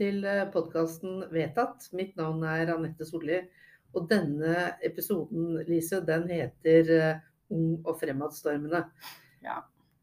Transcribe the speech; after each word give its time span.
til 0.00 0.24
podkasten 0.54 1.26
Vedtatt. 1.32 1.90
Mitt 1.96 2.16
navn 2.16 2.44
er 2.48 2.72
Anette 2.72 3.04
Solli. 3.08 3.42
Og 3.92 4.06
denne 4.08 4.70
episoden, 4.86 5.58
Lise, 5.68 6.00
den 6.06 6.28
heter 6.30 6.92
eh, 6.94 7.26
Ung 7.50 7.80
og 7.82 7.96
fremadstormende. 7.98 8.84
Ja. 9.42 9.58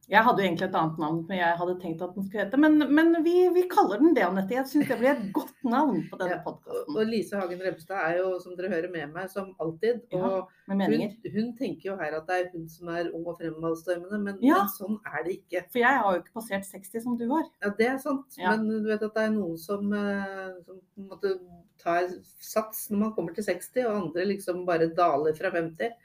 Jeg 0.08 0.24
hadde 0.24 0.40
jo 0.40 0.48
egentlig 0.48 0.68
et 0.70 0.76
annet 0.80 1.00
navn, 1.04 1.18
men 1.28 1.40
jeg 1.42 1.56
hadde 1.60 1.74
tenkt 1.82 2.04
at 2.06 2.14
den 2.16 2.24
skulle 2.24 2.46
hete 2.46 2.60
Men, 2.64 2.80
men 2.96 3.18
vi, 3.26 3.34
vi, 3.52 3.66
kaller 3.68 4.00
den 4.00 4.14
det, 4.16 4.24
Anette. 4.24 4.56
Jeg 4.56 4.70
syns 4.72 4.88
det 4.88 4.96
blir 5.02 5.10
et 5.12 5.26
godt 5.36 5.66
navn 5.68 6.06
på 6.08 6.20
denne 6.22 6.38
ja, 6.38 6.44
podkasten. 6.46 6.96
Og 6.96 7.10
Lise 7.12 7.42
Hagen 7.42 7.64
Rebstad 7.66 8.06
er 8.06 8.22
jo, 8.22 8.30
som 8.40 8.56
dere 8.56 8.72
hører, 8.72 8.88
med 8.94 9.12
meg 9.12 9.28
som 9.34 9.50
alltid. 9.64 10.00
Og 10.16 10.38
ja, 10.38 10.78
hun, 10.80 11.04
hun, 11.34 11.50
tenker 11.60 11.90
jo 11.90 11.98
her 12.00 12.16
at 12.22 12.32
det 12.32 12.40
er 12.40 12.48
hun 12.54 12.70
som 12.72 12.94
er 12.96 13.12
ung 13.12 13.28
og 13.28 13.36
fremadstormende, 13.42 14.22
men, 14.24 14.40
ja. 14.48 14.62
men, 14.62 14.72
sånn 14.78 14.96
er 15.12 15.28
det 15.28 15.38
ikke. 15.42 15.66
For 15.76 15.84
jeg 15.84 16.04
har 16.06 16.16
jo 16.16 16.24
ikke 16.24 16.38
passert 16.40 16.70
60 16.72 17.04
som 17.04 17.20
du 17.20 17.28
har. 17.34 17.50
Ja, 17.66 17.76
det 17.82 17.92
er 17.92 18.00
sant. 18.04 18.40
Men 18.40 18.64
du 18.72 18.88
vet 18.88 19.04
at 19.04 19.20
det 19.20 19.28
er 19.28 19.36
noen 19.36 19.60
som, 19.60 19.92
eh, 19.92 20.54
som 20.64 21.10
måte 21.12 21.36
tar 21.84 22.08
sats 22.40 22.88
når 22.94 23.04
man 23.04 23.18
kommer 23.18 23.36
til 23.36 23.44
60, 23.52 23.84
og 23.90 24.06
andre 24.06 24.32
liksom 24.32 24.64
bare 24.70 24.88
daler 24.96 25.36
fra 25.36 25.52
50. 25.52 26.00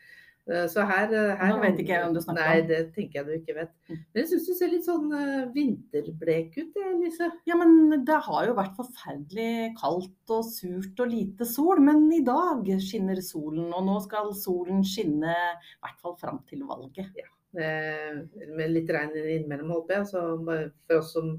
Eh, 0.51 0.64
så 0.66 0.82
her, 0.82 1.12
eh, 1.14 1.37
her 1.38 1.52
Nå 1.52 1.60
vet 1.62 1.77
ikke 1.78 1.95
jeg 1.95 2.06
om 2.09 2.14
du 2.16 2.20
snakker 2.23 2.42
om. 2.42 2.48
Nei, 2.51 2.62
det 2.66 2.80
tenker 2.96 3.20
jeg 3.20 3.27
du 3.28 3.34
ikke 3.37 3.56
vet. 3.60 3.74
Mm. 3.87 3.98
Men 3.98 4.20
jeg 4.20 4.30
syns 4.32 4.48
du 4.48 4.55
ser 4.59 4.73
litt 4.73 4.87
sånn 4.88 5.12
uh, 5.15 5.51
vinterblek 5.55 6.56
ut, 6.59 6.80
Lise. 6.98 7.28
Ja, 7.46 7.59
men 7.60 8.02
det 8.09 8.18
har 8.27 8.48
jo 8.48 8.56
vært 8.59 8.74
forferdelig 8.78 9.52
kaldt 9.78 10.34
og 10.34 10.48
surt 10.48 11.05
og 11.05 11.12
lite 11.12 11.46
sol. 11.48 11.82
Men 11.84 12.09
i 12.15 12.24
dag 12.27 12.66
skinner 12.82 13.23
solen, 13.23 13.70
og 13.70 13.87
nå 13.87 14.01
skal 14.09 14.34
solen 14.38 14.82
skinne 14.87 15.30
i 15.30 15.84
hvert 15.84 16.02
fall 16.02 16.18
fram 16.18 16.43
til 16.51 16.66
valget. 16.66 17.15
Ja, 17.21 17.30
med 17.52 18.71
litt 18.73 18.90
regn 18.90 19.15
innimellom, 19.23 19.71
håper 19.77 20.01
jeg. 20.01 20.10
Så 20.10 20.27
for 20.43 20.99
oss 20.99 21.15
som 21.15 21.37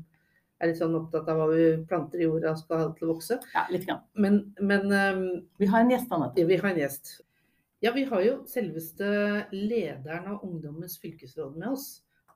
er 0.63 0.71
litt 0.71 0.79
sånn 0.79 0.95
opptatt 0.95 1.27
av 1.27 1.41
hva 1.41 1.49
vi 1.51 1.67
planter 1.89 2.21
i 2.21 2.27
jorda 2.27 2.55
skal 2.55 2.85
ha 2.85 2.89
til 2.95 3.09
å 3.09 3.13
vokse. 3.17 3.39
Ja, 3.51 3.65
litt 3.73 3.83
grann. 3.89 4.03
Men, 4.15 4.39
men 4.63 4.88
um, 4.88 5.23
Vi 5.59 5.67
har 5.67 5.83
en 5.83 5.91
gjest, 5.91 6.11
Anette. 6.15 6.47
Vi 6.47 6.59
har 6.61 6.71
en 6.71 6.79
gjest. 6.79 7.17
Ja, 7.83 7.91
vi 7.91 8.03
har 8.03 8.21
jo 8.23 8.35
selveste 8.47 9.07
lederen 9.51 10.27
av 10.31 10.43
Ungdommens 10.45 10.93
fylkesråd 11.01 11.57
med 11.57 11.73
oss. 11.73 11.87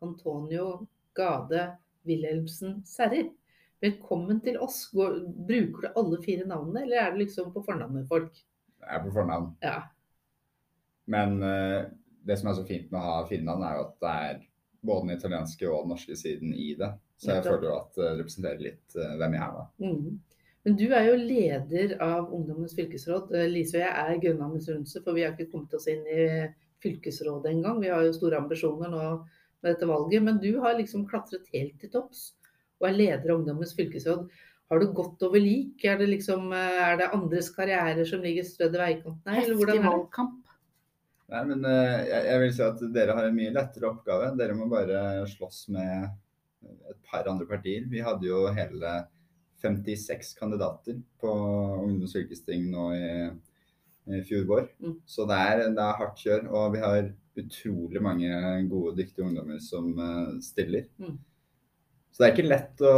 Antonio 0.04 0.88
Gade 1.16 1.62
Wilhelmsen 2.04 2.82
Serrer. 2.84 3.30
Velkommen 3.80 4.42
til 4.44 4.58
oss. 4.60 4.82
Går, 4.92 5.16
bruker 5.48 5.86
du 5.86 6.02
alle 6.02 6.20
fire 6.26 6.50
navnene, 6.50 6.82
eller 6.84 7.00
er 7.00 7.16
det 7.16 7.22
liksom 7.22 7.54
på 7.56 7.64
fornavn 7.64 7.96
med 7.96 8.10
folk? 8.10 8.42
Jeg 8.82 8.92
er 9.00 9.06
på 9.06 9.14
fornavn. 9.16 9.48
Ja. 9.64 9.78
Men 11.16 11.40
uh, 11.40 11.88
det 12.28 12.40
som 12.42 12.52
er 12.52 12.60
så 12.60 12.68
fint 12.68 12.92
med 12.92 13.00
å 13.00 13.06
ha 13.06 13.26
fire 13.32 13.48
navn, 13.48 13.64
er 13.64 13.80
jo 13.80 13.86
at 13.86 13.98
det 14.04 14.14
er 14.26 14.46
både 14.92 15.06
den 15.06 15.16
italienske 15.16 15.72
og 15.72 15.86
den 15.86 15.96
norske 15.96 16.20
siden 16.26 16.52
i 16.52 16.74
det. 16.76 16.92
Så 17.24 17.38
jeg 17.38 17.48
føler 17.48 17.70
jo 17.70 17.78
at 17.78 17.96
det 17.96 18.14
representerer 18.20 18.66
litt 18.68 19.00
uh, 19.00 19.16
hvem 19.16 19.40
jeg 19.40 19.46
er 19.48 19.56
da. 19.62 19.68
Mm. 19.88 20.20
Men 20.66 20.76
du 20.76 20.86
er 20.92 21.06
jo 21.08 21.20
leder 21.20 21.94
av 22.04 22.32
Ungdommens 22.34 22.76
fylkesråd. 22.76 23.34
Eh, 23.36 23.50
Lise 23.52 23.78
og 23.78 23.84
jeg 23.86 23.92
er 24.16 24.24
grønne 24.24 24.50
misunnelse, 24.52 25.02
for 25.06 25.16
vi 25.16 25.24
har 25.24 25.36
ikke 25.36 25.52
kommet 25.54 25.76
oss 25.78 25.88
inn 25.92 26.04
i 26.12 26.26
fylkesrådet 26.84 27.54
engang. 27.54 27.80
Vi 27.84 27.92
har 27.94 28.04
jo 28.04 28.16
store 28.16 28.42
ambisjoner 28.42 28.92
nå 28.92 29.06
med 29.16 29.70
dette 29.72 29.88
valget. 29.90 30.26
Men 30.26 30.42
du 30.44 30.52
har 30.64 30.76
liksom 30.80 31.08
klatret 31.08 31.48
helt 31.54 31.80
til 31.82 31.94
topps 31.94 32.30
og 32.82 32.90
er 32.90 33.00
leder 33.00 33.32
av 33.32 33.40
Ungdommens 33.40 33.74
fylkesråd. 33.78 34.28
Har 34.68 34.84
du 34.84 34.92
gått 34.92 35.24
over 35.24 35.40
lik? 35.40 35.86
Er 35.88 36.02
det, 36.02 36.10
liksom, 36.12 36.52
eh, 36.52 36.84
er 36.90 37.00
det 37.00 37.14
andres 37.16 37.50
karrierer 37.56 38.06
som 38.06 38.26
ligger 38.26 38.44
strødd 38.46 38.76
i 38.76 38.84
veikanten 38.84 39.34
her? 39.34 39.48
Heftig 39.48 39.82
valgkamp. 39.88 40.44
Nei, 41.28 41.44
men 41.48 41.64
jeg, 41.68 42.24
jeg 42.24 42.40
vil 42.40 42.54
si 42.56 42.64
at 42.64 42.84
dere 42.96 43.16
har 43.16 43.26
en 43.28 43.36
mye 43.36 43.56
lettere 43.56 43.90
oppgave. 43.90 44.34
Dere 44.40 44.56
må 44.56 44.68
bare 44.72 45.26
slåss 45.28 45.66
med 45.76 46.08
et 46.68 47.00
par 47.08 47.28
andre 47.32 47.48
partier. 47.48 47.88
Vi 47.88 48.04
hadde 48.04 48.28
jo 48.28 48.46
hele 48.56 48.94
56 49.62 50.34
kandidater 50.38 51.00
på 51.22 51.32
Ungdoms 51.84 52.14
fylkesting 52.14 52.68
nå 52.72 52.90
i, 52.96 53.14
i 54.14 54.20
fjor 54.28 54.46
vår. 54.50 54.68
Mm. 54.84 54.98
Så 55.06 55.26
det 55.30 55.38
er, 55.38 55.64
det 55.72 55.84
er, 55.84 55.96
hardt 56.02 56.22
kjør. 56.22 56.46
Og 56.52 56.76
vi 56.76 56.84
har 56.84 57.10
utrolig 57.38 58.02
mange 58.02 58.30
gode, 58.70 58.96
dyktige 58.98 59.26
ungdommer 59.28 59.62
som 59.64 59.90
uh, 59.98 60.38
stiller. 60.44 60.88
Mm. 61.02 61.18
Så 62.12 62.24
det 62.24 62.28
er 62.28 62.34
ikke 62.34 62.50
lett 62.50 62.82
å 62.82 62.92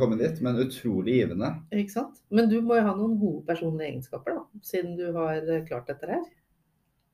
komme 0.00 0.16
dit, 0.18 0.40
men 0.42 0.58
utrolig 0.58 1.20
givende. 1.20 1.52
Ikke 1.70 1.94
sant. 1.94 2.16
Men 2.34 2.48
du 2.50 2.56
må 2.66 2.80
jo 2.80 2.86
ha 2.88 2.94
noen 2.98 3.12
gode 3.20 3.44
personlige 3.46 3.92
egenskaper, 3.92 4.40
da, 4.40 4.62
siden 4.66 4.96
du 4.98 5.04
har 5.14 5.38
eh, 5.38 5.62
klart 5.68 5.86
dette 5.86 6.08
her. 6.10 6.24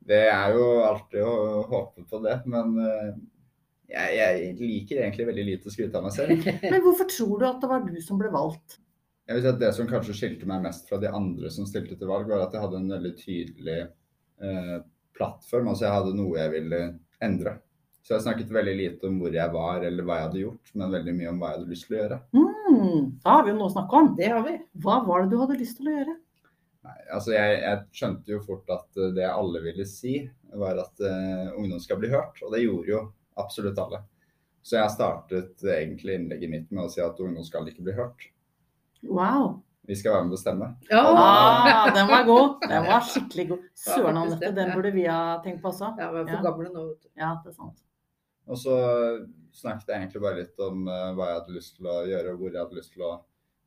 Det 0.06 0.22
er 0.30 0.54
jo 0.56 0.70
alltid 0.86 1.26
å 1.26 1.66
håpe 1.68 2.06
på 2.08 2.22
det, 2.24 2.38
men 2.48 2.72
uh, 2.80 3.18
jeg, 3.90 4.16
jeg, 4.18 4.56
liker 4.60 5.02
egentlig 5.02 5.28
veldig 5.28 5.44
lite 5.46 5.70
å 5.70 5.74
skryte 5.74 5.98
av 5.98 6.06
meg 6.06 6.16
selv. 6.16 6.48
Men 6.72 6.82
hvorfor 6.84 7.08
tror 7.10 7.38
du 7.38 7.46
at 7.48 7.62
det 7.62 7.70
var 7.70 7.86
du 7.86 7.94
som 8.02 8.18
ble 8.20 8.32
valgt? 8.34 8.80
Jeg 9.26 9.38
vil 9.38 9.44
si 9.44 9.50
at 9.50 9.62
Det 9.62 9.70
som 9.74 9.88
kanskje 9.90 10.14
skilte 10.14 10.48
meg 10.48 10.64
mest 10.66 10.90
fra 10.90 10.98
de 11.02 11.10
andre 11.10 11.50
som 11.50 11.66
stilte 11.66 11.98
til 11.98 12.10
valg, 12.10 12.28
var 12.30 12.44
at 12.44 12.54
jeg 12.54 12.62
hadde 12.62 12.80
en 12.82 12.92
veldig 12.94 13.14
tydelig 13.18 13.78
eh, 13.82 14.76
plattform. 15.18 15.70
Altså 15.72 15.88
jeg 15.88 15.96
hadde 15.96 16.18
noe 16.18 16.38
jeg 16.38 16.52
ville 16.54 16.82
endre. 17.26 17.56
Så 18.06 18.14
jeg 18.14 18.22
snakket 18.22 18.52
veldig 18.54 18.76
lite 18.78 19.08
om 19.08 19.16
hvor 19.18 19.34
jeg 19.34 19.50
var 19.50 19.82
eller 19.82 20.06
hva 20.06 20.20
jeg 20.20 20.26
hadde 20.28 20.42
gjort, 20.44 20.70
men 20.78 20.92
veldig 20.94 21.14
mye 21.16 21.30
om 21.32 21.40
hva 21.42 21.48
jeg 21.48 21.58
hadde 21.58 21.72
lyst 21.72 21.88
til 21.88 21.96
å 21.96 21.98
gjøre. 21.98 22.18
Mm, 22.36 23.00
da 23.24 23.32
har 23.32 23.42
vi 23.42 23.50
jo 23.50 23.56
noe 23.56 23.66
å 23.66 23.74
snakke 23.74 23.98
om. 23.98 24.12
Det 24.20 24.30
har 24.30 24.44
vi. 24.46 24.54
Hva 24.84 25.00
var 25.08 25.24
det 25.24 25.32
du 25.32 25.40
hadde 25.42 25.58
lyst 25.58 25.80
til 25.80 25.90
å 25.90 25.96
gjøre? 25.96 26.14
Nei, 26.86 26.96
altså 27.16 27.34
jeg, 27.34 27.56
jeg 27.64 27.98
skjønte 27.98 28.30
jo 28.30 28.42
fort 28.46 28.70
at 28.70 29.00
eh, 29.02 29.12
det 29.16 29.26
alle 29.26 29.62
ville 29.64 29.86
si, 29.90 30.20
var 30.54 30.78
at 30.78 31.02
uh, 31.02 31.56
ungdom 31.58 31.80
skal 31.82 31.98
bli 31.98 32.12
hørt. 32.12 32.38
Og 32.46 32.54
det 32.54 32.62
gjorde 32.62 32.92
jo 32.92 33.00
Absolutt 33.40 33.78
alle. 33.82 34.02
Så 34.66 34.80
jeg 34.80 34.94
startet 34.96 35.62
egentlig 35.62 36.16
innlegget 36.18 36.50
mitt 36.50 36.72
med 36.74 36.86
å 36.86 36.90
si 36.90 37.02
at 37.04 37.20
ungdom 37.22 37.44
skal 37.46 37.68
ikke 37.70 37.84
bli 37.86 37.94
hørt. 37.94 38.28
Wow. 39.06 39.60
Vi 39.86 39.94
skal 39.94 40.16
være 40.16 40.24
med 40.26 40.32
og 40.32 40.34
bestemme. 40.34 40.68
Ja, 40.90 41.02
ah, 41.06 41.88
den 41.94 42.08
var 42.10 42.24
god. 42.26 42.56
Den 42.66 42.86
var 42.88 43.04
skikkelig 43.06 43.44
god. 43.52 43.66
Søren 43.78 44.18
Anette, 44.18 44.50
den 44.56 44.72
burde 44.74 44.90
vi 44.96 45.04
ha 45.06 45.36
tenkt 45.44 45.62
på 45.62 45.70
også. 45.70 45.92
Ja, 46.00 46.08
vi 46.10 46.24
er 46.24 46.26
for 46.26 46.40
ja. 46.40 46.42
gamle 46.48 46.72
nå, 46.72 46.86
vet 46.88 47.04
du. 47.04 47.10
Ja, 47.20 47.36
det 47.44 47.52
er 47.52 47.58
sant. 47.60 47.84
Og 48.50 48.58
så 48.58 48.74
snakket 49.54 49.92
jeg 49.92 50.02
egentlig 50.02 50.24
bare 50.24 50.40
litt 50.40 50.64
om 50.66 50.90
uh, 50.90 51.12
hva 51.14 51.30
jeg 51.30 51.38
hadde 51.38 51.56
lyst 51.56 51.78
til 51.78 51.88
å 51.90 52.00
gjøre, 52.06 52.34
og 52.34 52.42
hvor 52.42 52.50
jeg 52.50 52.62
hadde 52.64 52.80
lyst 52.80 52.92
til 52.96 53.06
å 53.06 53.12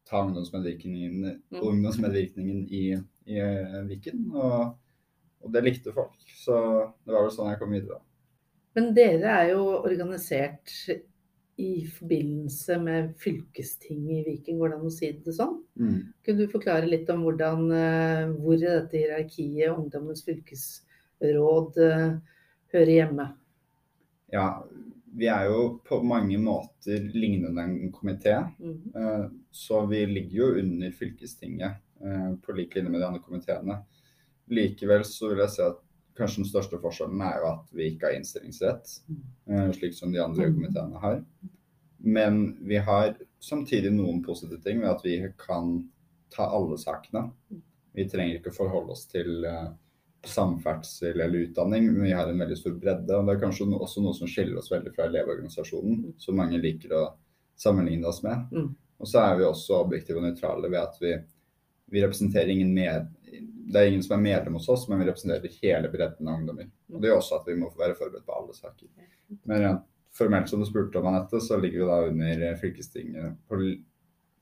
ta 0.09 0.21
ungdomsmedvirkningen, 0.25 1.15
mm. 1.39 1.61
ungdomsmedvirkningen 1.61 2.61
i, 2.67 2.83
i 3.29 3.39
uh, 3.39 3.79
Viken. 3.87 4.27
Og, 4.33 4.75
og, 5.39 5.49
det 5.55 5.63
likte 5.63 5.95
folk. 5.95 6.19
Så 6.41 6.59
det 7.05 7.15
var 7.15 7.23
vel 7.23 7.35
sånn 7.35 7.53
jeg 7.53 7.61
kom 7.63 7.75
videre. 7.75 8.01
Men 8.79 8.93
dere 8.95 9.31
er 9.41 9.49
jo 9.51 9.63
organisert 9.83 10.71
i 11.59 11.81
forbindelse 11.91 12.77
med 12.79 13.09
fylkestinget 13.19 14.21
i 14.21 14.23
Viken, 14.29 14.59
går 14.61 14.71
det 14.71 14.77
an 14.77 14.85
å 14.87 14.91
si 14.95 15.09
det 15.25 15.33
sånn? 15.35 15.57
Mm. 15.75 15.97
Kunne 16.23 16.45
du 16.45 16.53
forklare 16.53 16.87
litt 16.87 17.09
om 17.11 17.25
hvordan, 17.25 17.65
eh, 17.75 18.29
hvor 18.39 18.55
i 18.55 18.63
dette 18.63 18.95
hierarkiet 18.95 19.73
Ungdommens 19.73 20.23
fylkesråd 20.23 21.81
eh, 21.83 22.05
hører 22.71 22.93
hjemme? 22.93 23.25
Ja, 24.31 24.45
vi 25.19 25.27
er 25.27 25.49
jo 25.49 25.67
på 25.83 25.99
mange 26.07 26.39
måter 26.39 27.11
lignende 27.11 27.67
en 27.67 27.91
komité. 27.91 28.37
Mm. 28.63 28.79
Eh, 28.95 29.27
så 29.51 29.83
vi 29.91 30.05
ligger 30.07 30.39
jo 30.45 30.49
under 30.63 30.95
fylkestinget 30.95 31.83
på 32.39 32.53
lik 32.55 32.77
linje 32.77 32.93
med 32.93 33.01
de 33.01 33.07
andre 33.09 33.19
komiteene. 33.19 33.81
Likevel 34.55 35.03
så 35.03 35.33
vil 35.33 35.43
jeg 35.43 35.51
si 35.57 35.65
at 35.65 35.83
kanskje 36.17 36.43
den 36.43 36.49
største 36.49 36.79
forskjellen 36.81 37.21
er 37.23 37.39
jo 37.41 37.49
at 37.53 37.71
vi 37.75 37.91
ikke 37.91 38.09
har 38.09 38.17
innstillingsrett, 38.17 38.91
eh, 39.49 39.69
slik 39.77 39.95
som 39.97 40.13
de 40.13 40.21
andre 40.23 40.49
mm. 40.49 40.57
komiteene 40.57 41.03
har. 41.03 41.21
Men 41.99 42.41
vi 42.67 42.77
har 42.77 43.15
samtidig 43.43 43.91
noen 43.95 44.21
positive 44.23 44.61
ting 44.63 44.81
ved 44.83 44.91
at 44.91 45.05
vi 45.05 45.17
kan 45.39 45.77
ta 46.31 46.47
alle 46.47 46.77
sakene. 46.79 47.27
Vi 47.95 48.05
trenger 48.07 48.39
ikke 48.39 48.55
forholde 48.55 48.93
oss 48.95 49.05
til 49.09 49.43
uh, 49.47 49.71
samferdsel 50.23 51.19
eller 51.19 51.47
utdanning, 51.47 51.89
men 51.89 52.03
vi 52.03 52.13
har 52.15 52.29
en 52.29 52.39
veldig 52.39 52.57
stor 52.57 52.75
bredde. 52.79 53.15
og 53.15 53.27
Det 53.27 53.35
er 53.35 53.41
kanskje 53.41 53.67
også 53.75 54.03
noe 54.03 54.15
som 54.15 54.29
skiller 54.29 54.59
oss 54.59 54.71
veldig 54.71 54.93
fra 54.95 55.07
Elevorganisasjonen, 55.09 55.97
mm. 56.03 56.13
som 56.21 56.39
mange 56.39 56.61
liker 56.61 56.95
å 56.95 57.03
sammenligne 57.59 58.07
oss 58.07 58.21
med. 58.23 58.47
Mm. 58.51 58.69
Og 58.99 59.07
så 59.07 59.23
er 59.23 59.39
vi 59.39 59.47
også 59.47 59.79
objektive 59.79 60.19
og 60.19 60.27
nøytrale 60.27 60.71
ved 60.71 60.79
at 60.81 60.99
vi, 61.01 61.13
vi 61.91 62.03
representerer 62.03 62.51
ingen 62.51 62.73
med, 62.75 63.07
det 63.69 63.81
er 63.81 63.91
ingen 63.91 64.03
som 64.03 64.15
er 64.17 64.23
medlem 64.23 64.57
hos 64.57 64.69
oss, 64.73 64.87
men 64.89 65.01
vi 65.01 65.05
representerer 65.05 65.59
hele 65.61 65.91
bredden 65.93 66.27
av 66.27 66.39
ungdommer. 66.39 66.69
Og 66.89 67.01
Det 67.01 67.09
gjør 67.09 67.21
også 67.21 67.37
at 67.37 67.49
vi 67.51 67.57
må 67.59 67.69
være 67.77 67.97
forberedt 67.99 68.25
på 68.25 68.37
alle 68.39 68.55
saker. 68.57 68.89
Men 69.43 69.61
rent 69.61 69.87
formelt 70.17 70.49
som 70.49 70.61
du 70.61 70.65
spurte 70.65 70.97
om, 70.99 71.07
Anette, 71.11 71.41
så 71.41 71.57
ligger 71.61 71.83
vi 71.83 71.89
da 71.91 71.99
under 72.09 72.55
fylkestinget 72.57 73.37
på 73.47 73.59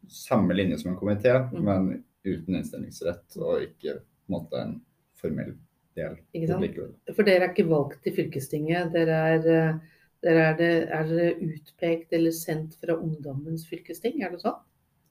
samme 0.08 0.56
linje 0.56 0.78
som 0.80 0.94
en 0.94 1.00
komité, 1.00 1.34
mm. 1.52 1.64
men 1.64 1.90
uten 2.24 2.56
innstillingsrett 2.56 3.36
og 3.42 3.66
ikke 3.66 3.98
på 4.00 4.32
en 4.32 4.36
måte 4.38 4.62
en 4.62 4.74
formell 5.20 5.54
del. 5.98 6.16
Ikke 6.32 6.50
sant? 6.54 6.80
For 7.12 7.28
dere 7.28 7.50
er 7.50 7.52
ikke 7.52 7.68
valgt 7.70 8.00
til 8.06 8.16
fylkestinget. 8.16 8.94
Dere 8.96 9.20
er, 9.34 9.50
eh, 9.52 10.00
dere 10.24 10.48
er, 10.52 10.58
det, 10.60 10.72
er 10.88 11.12
dere 11.12 11.52
utpekt 11.52 12.16
eller 12.16 12.36
sendt 12.36 12.80
fra 12.80 12.96
ungdommens 12.96 13.68
fylkesting, 13.68 14.22
er 14.24 14.34
det 14.34 14.44
sånn? 14.46 14.60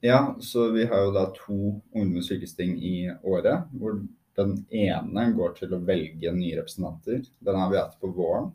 Ja, 0.07 0.37
så 0.41 0.69
vi 0.71 0.85
har 0.87 1.01
jo 1.03 1.11
da 1.15 1.25
to 1.35 1.57
ungdomsfylkesting 1.91 2.77
i 2.79 3.11
året. 3.27 3.67
Hvor 3.75 3.99
den 4.37 4.53
ene 4.71 5.25
går 5.35 5.57
til 5.57 5.75
å 5.75 5.83
velge 5.83 6.31
nye 6.37 6.61
representanter. 6.61 7.25
Den 7.43 7.59
har 7.59 7.73
vi 7.73 7.81
hatt 7.81 7.97
på 7.99 8.13
våren. 8.15 8.53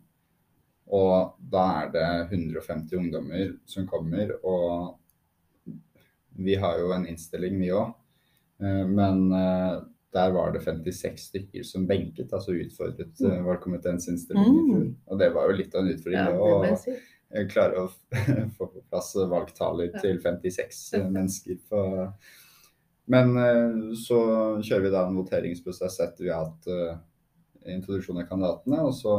Og 0.91 1.33
da 1.51 1.65
er 1.81 1.91
det 1.91 2.07
150 2.37 2.99
ungdommer 2.99 3.55
som 3.67 3.87
kommer. 3.89 4.31
Og 4.47 5.73
vi 6.39 6.55
har 6.61 6.79
jo 6.79 6.93
en 6.95 7.07
innstilling, 7.11 7.59
vi 7.59 7.73
òg. 7.75 7.91
Men 8.87 9.25
der 10.13 10.31
var 10.35 10.51
det 10.55 10.63
56 10.63 11.27
stykker 11.31 11.67
som 11.67 11.87
benket, 11.87 12.31
altså 12.31 12.55
utfordret 12.55 13.19
mm. 13.19 13.43
valgkomiteens 13.47 14.07
innstilling 14.11 14.47
i 14.55 14.65
fjor. 14.69 14.87
Og 15.07 15.19
det 15.19 15.31
var 15.35 15.49
jo 15.49 15.59
litt 15.59 15.75
av 15.75 15.83
en 15.83 15.93
utfordring. 15.95 16.67
Ja, 16.67 16.79
si 16.79 16.97
klare 17.53 17.85
å 17.85 17.91
få 18.57 18.67
på 18.67 18.80
plass 18.91 19.13
valgtaler 19.15 19.93
til 20.01 20.19
56 20.21 20.81
mennesker. 21.11 21.59
På. 21.69 21.83
Men 23.11 23.37
eh, 23.39 23.93
så 23.99 24.19
kjører 24.59 24.85
vi 24.85 24.93
da 24.93 25.05
en 25.07 25.19
voteringsprosess 25.21 25.99
etter 26.05 26.27
vi 26.27 26.33
har 26.33 26.49
hatt 26.49 27.71
introduksjon 27.71 28.21
av 28.21 28.27
kandidatene. 28.29 28.81
Og 28.87 28.93
så, 28.97 29.15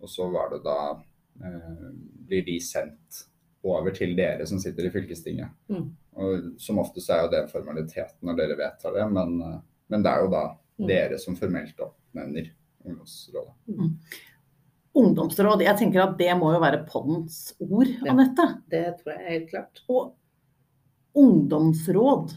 og 0.00 0.12
så 0.12 0.30
var 0.32 0.54
det 0.54 0.64
da 0.66 0.78
Blir 1.36 2.46
de 2.46 2.54
sendt 2.64 3.18
over 3.68 3.92
til 3.92 4.14
dere 4.16 4.46
som 4.48 4.56
sitter 4.56 4.86
i 4.88 4.90
fylkestinget. 4.94 5.50
Mm. 5.68 5.90
Og 6.16 6.46
Som 6.62 6.78
oftest 6.80 7.10
er 7.12 7.26
jo 7.26 7.28
det 7.34 7.42
en 7.42 7.50
formalitet 7.50 8.14
når 8.24 8.38
dere 8.38 8.56
vedtar 8.56 8.94
det, 8.96 9.04
men, 9.12 9.34
men 9.92 10.06
det 10.06 10.14
er 10.14 10.24
jo 10.24 10.30
da 10.32 10.44
mm. 10.54 10.86
dere 10.88 11.18
som 11.20 11.36
formelt 11.36 11.82
oppnevner 11.84 12.48
ungdomsrådet. 12.86 13.52
Mm 13.68 13.92
ungdomsråd. 14.96 15.64
Jeg 15.64 15.76
tenker 15.78 16.04
at 16.06 16.16
det 16.18 16.32
må 16.40 16.52
jo 16.54 16.62
være 16.62 16.84
poddens 16.88 17.50
ord, 17.60 17.88
ja, 17.90 18.12
Anette. 18.14 18.46
Det 18.72 18.84
tror 19.00 19.12
jeg 19.12 19.20
er 19.20 19.34
helt 19.34 19.50
klart. 19.50 19.82
Og 19.92 20.14
ungdomsråd, 21.16 22.36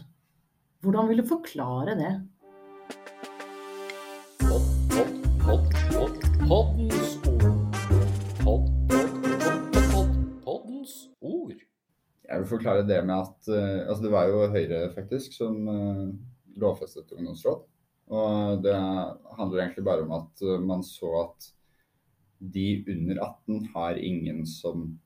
hvordan 0.84 1.08
vil 1.10 1.22
du 1.22 1.26
forklare 1.28 1.96
det? 2.00 2.12
Poddens 6.50 7.16
ord. 7.30 7.56
Poddens 10.44 10.96
ord. 11.20 11.56
Jeg 12.30 12.42
vil 12.42 12.50
forklare 12.50 12.84
det 12.86 13.00
med 13.06 13.16
at 13.16 13.48
uh, 13.50 13.88
altså 13.88 14.02
det 14.04 14.12
var 14.12 14.28
jo 14.30 14.50
Høyre 14.52 14.82
faktisk 14.94 15.34
som 15.34 15.56
uh, 15.66 16.10
lovfestet 16.60 17.16
ungdomsråd. 17.16 17.64
Og 18.10 18.60
det 18.64 18.74
handler 18.74 19.64
egentlig 19.64 19.86
bare 19.86 20.04
om 20.04 20.12
at 20.18 20.44
uh, 20.44 20.58
man 20.62 20.84
så 20.86 21.14
at 21.24 21.50
de 22.40 22.84
under 22.88 23.16
18 23.16 23.68
har 23.74 23.94
ingen 23.94 24.46
som 24.46 24.98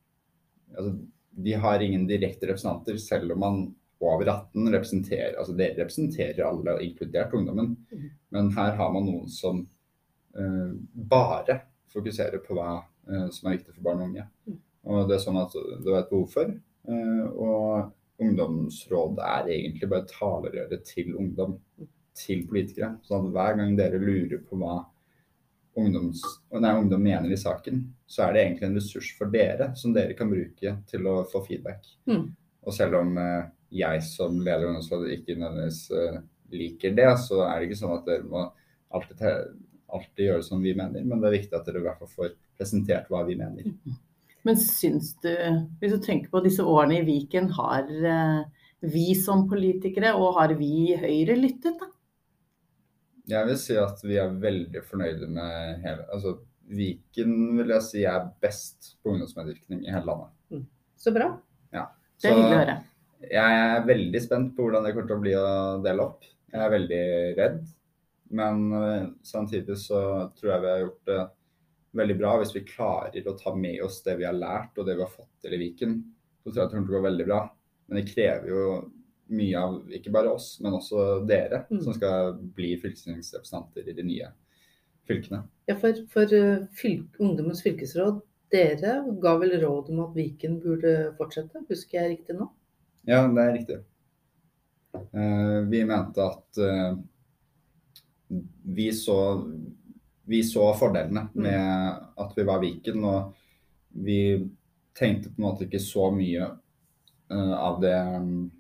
altså, 0.77 0.99
De 1.31 1.53
har 1.53 1.81
ingen 1.83 2.07
direkte 2.07 2.47
representanter, 2.47 2.97
selv 2.97 3.33
om 3.33 3.41
man 3.41 3.57
over 3.99 4.29
18 4.29 4.73
representerer 4.73 5.39
altså 5.39 5.55
det 5.59 5.73
representerer 5.79 6.45
alle, 6.47 6.77
inkludert 6.85 7.35
ungdommen. 7.35 7.73
Mm. 7.91 8.11
Men 8.31 8.51
her 8.55 8.77
har 8.79 8.93
man 8.93 9.09
noen 9.09 9.31
som 9.33 9.65
uh, 10.39 10.71
bare 10.95 11.59
fokuserer 11.91 12.43
på 12.45 12.55
hva 12.55 12.85
uh, 12.85 13.27
som 13.35 13.49
er 13.49 13.59
viktig 13.59 13.75
for 13.75 13.87
barn 13.89 14.05
og 14.05 14.13
unge. 14.13 14.29
Og 14.85 15.09
det 15.09 15.17
er 15.17 15.25
sånn 15.25 15.41
at 15.41 15.55
det 15.57 15.91
var 15.91 16.05
et 16.05 16.13
behov 16.13 16.31
for. 16.31 16.55
Uh, 16.87 17.27
og 17.35 18.23
ungdomsråd 18.23 19.19
er 19.25 19.53
egentlig 19.57 19.91
bare 19.91 20.11
talerøret 20.11 20.85
til 20.87 21.15
ungdom, 21.19 21.59
til 22.15 22.45
politikere. 22.47 22.95
sånn 23.03 23.33
hver 23.35 23.59
gang 23.59 23.75
dere 23.79 23.99
lurer 23.99 24.43
på 24.47 24.59
hva 24.61 24.85
ungdoms, 25.77 26.23
nei, 26.55 26.73
ungdom 26.79 27.03
mener 27.03 27.33
i 27.33 27.39
saken, 27.39 27.81
så 28.07 28.27
er 28.27 28.35
det 28.35 28.43
egentlig 28.45 28.69
en 28.69 28.79
ressurs 28.79 29.11
for 29.19 29.33
dere 29.33 29.73
som 29.79 29.95
dere 29.95 30.17
kan 30.19 30.31
bruke 30.31 30.77
til 30.91 31.09
å 31.11 31.17
få 31.31 31.43
feedback. 31.49 31.87
Mm. 32.11 32.29
Og 32.65 32.77
selv 32.77 33.01
om 33.01 33.19
eh, 33.21 33.51
jeg 33.75 34.05
som 34.07 34.39
leder 34.39 34.69
ungdomsrådet 34.69 35.19
ikke 35.19 35.39
nødvendigvis 35.41 35.83
eh, 35.99 36.21
liker 36.55 36.97
det, 36.97 37.11
så 37.25 37.43
er 37.49 37.59
det 37.59 37.69
ikke 37.69 37.81
sånn 37.83 37.97
at 37.99 38.09
dere 38.09 38.29
må 38.31 38.47
alltid, 38.95 39.23
alltid 39.99 40.27
gjøre 40.29 40.47
som 40.47 40.63
vi 40.63 40.75
mener, 40.79 41.05
men 41.05 41.23
det 41.23 41.31
er 41.31 41.39
viktig 41.41 41.59
at 41.59 41.69
dere 41.69 41.83
i 41.83 41.87
hvert 41.89 42.03
fall 42.03 42.13
får 42.15 42.35
presentert 42.59 43.11
hva 43.11 43.25
vi 43.27 43.39
mener. 43.41 43.67
Mm. 43.67 43.99
Men 44.45 44.61
syns 44.61 45.15
du, 45.25 45.33
hvis 45.81 45.95
du 45.97 46.03
tenker 46.05 46.29
på 46.31 46.43
disse 46.45 46.65
årene 46.69 47.01
i 47.01 47.07
Viken, 47.07 47.49
har 47.57 47.89
eh, 47.89 48.65
vi 48.85 49.15
som 49.17 49.47
politikere 49.49 50.13
og 50.19 50.37
har 50.39 50.53
vi 50.59 50.71
i 50.93 50.99
Høyre 51.01 51.37
lyttet, 51.41 51.81
da? 51.81 51.89
Jeg 53.31 53.49
vil 53.49 53.57
si 53.61 53.77
at 53.81 54.03
vi 54.05 54.19
er 54.21 54.35
veldig 54.41 54.83
fornøyde 54.85 55.29
med 55.33 55.85
hele 55.85 56.05
Altså 56.13 56.37
Viken 56.65 57.59
vil 57.59 57.73
jeg 57.75 57.85
si 57.85 58.03
er 58.09 58.29
best 58.41 58.95
på 59.03 59.13
ungdomsmedvirkning 59.13 59.83
i 59.85 59.93
hele 59.93 60.09
landet. 60.09 60.31
Mm. 60.49 60.65
Så 60.97 61.13
bra. 61.13 61.27
Ja. 61.77 61.87
Så 62.17 62.29
det 62.29 62.31
er 62.31 62.39
hyggelig 62.39 62.57
å 62.57 62.61
høre. 62.63 62.77
Jeg 63.25 63.59
er 63.61 63.87
veldig 63.89 64.23
spent 64.25 64.55
på 64.57 64.65
hvordan 64.65 64.85
det 64.87 64.95
kommer 64.95 65.11
til 65.11 65.17
å 65.17 65.25
bli 65.25 65.35
å 65.37 65.49
dele 65.85 66.07
opp. 66.09 66.25
Jeg 66.55 66.63
er 66.65 66.73
veldig 66.73 67.05
redd. 67.37 67.59
Men 68.35 68.65
uh, 68.73 69.07
samtidig 69.27 69.77
så 69.83 70.01
tror 70.39 70.55
jeg 70.55 70.65
vi 70.65 70.71
har 70.73 70.83
gjort 70.87 71.11
det 71.11 71.21
veldig 71.95 72.17
bra 72.19 72.33
hvis 72.41 72.55
vi 72.57 72.65
klarer 72.67 73.29
å 73.31 73.37
ta 73.39 73.53
med 73.55 73.85
oss 73.85 74.01
det 74.07 74.17
vi 74.19 74.27
har 74.27 74.37
lært 74.37 74.81
og 74.81 74.89
det 74.89 74.97
vi 74.97 75.05
har 75.05 75.13
fått 75.13 75.31
til 75.45 75.57
i 75.57 75.61
Viken. 75.61 75.99
Så 76.43 76.51
tror 76.51 76.63
jeg 76.63 76.71
det 76.71 76.77
kommer 76.79 76.89
til 76.89 76.97
å 76.97 76.99
gå 76.99 77.09
veldig 77.11 77.29
bra. 77.29 77.41
Men 77.87 78.01
det 78.01 78.09
krever 78.11 78.51
jo 78.51 78.65
mye 79.33 79.61
av 79.61 79.93
ikke 79.95 80.13
bare 80.13 80.33
oss, 80.35 80.59
men 80.61 80.77
også 80.77 81.25
dere, 81.29 81.65
mm. 81.71 81.81
som 81.85 81.97
skal 81.97 82.35
bli 82.57 82.75
fylkestingsrepresentanter 82.81 83.89
i 83.89 83.97
de 83.97 84.05
nye 84.07 84.29
fylkene. 85.09 85.43
Ja, 85.69 85.77
for, 85.81 85.97
for 86.13 86.35
uh, 86.37 86.67
fylk, 86.77 87.17
Ungdommens 87.23 87.63
fylkesråd, 87.65 88.21
dere 88.53 88.99
ga 89.23 89.35
vel 89.41 89.57
råd 89.63 89.91
om 89.93 90.03
at 90.05 90.17
Viken 90.17 90.59
burde 90.63 90.95
fortsette? 91.19 91.65
Husker 91.71 92.01
jeg 92.01 92.13
riktig 92.19 92.37
nå? 92.39 92.51
Ja, 93.09 93.25
det 93.29 93.45
er 93.45 93.57
riktig. 93.59 93.79
Uh, 94.95 95.65
vi 95.73 95.85
mente 95.89 96.25
at 96.25 96.61
uh, 96.61 96.99
vi, 98.77 98.91
så, 98.97 99.19
vi 100.29 100.43
så 100.47 100.69
fordelene 100.79 101.29
mm. 101.33 101.41
med 101.49 102.05
at 102.27 102.37
vi 102.37 102.47
var 102.49 102.61
Viken, 102.63 103.01
og 103.09 103.33
vi 104.05 104.21
tenkte 104.95 105.33
på 105.33 105.41
en 105.41 105.49
måte 105.49 105.67
ikke 105.67 105.83
så 105.83 106.11
mye 106.15 106.53
av 107.35 107.79
det 107.83 107.95
um, 108.15 108.51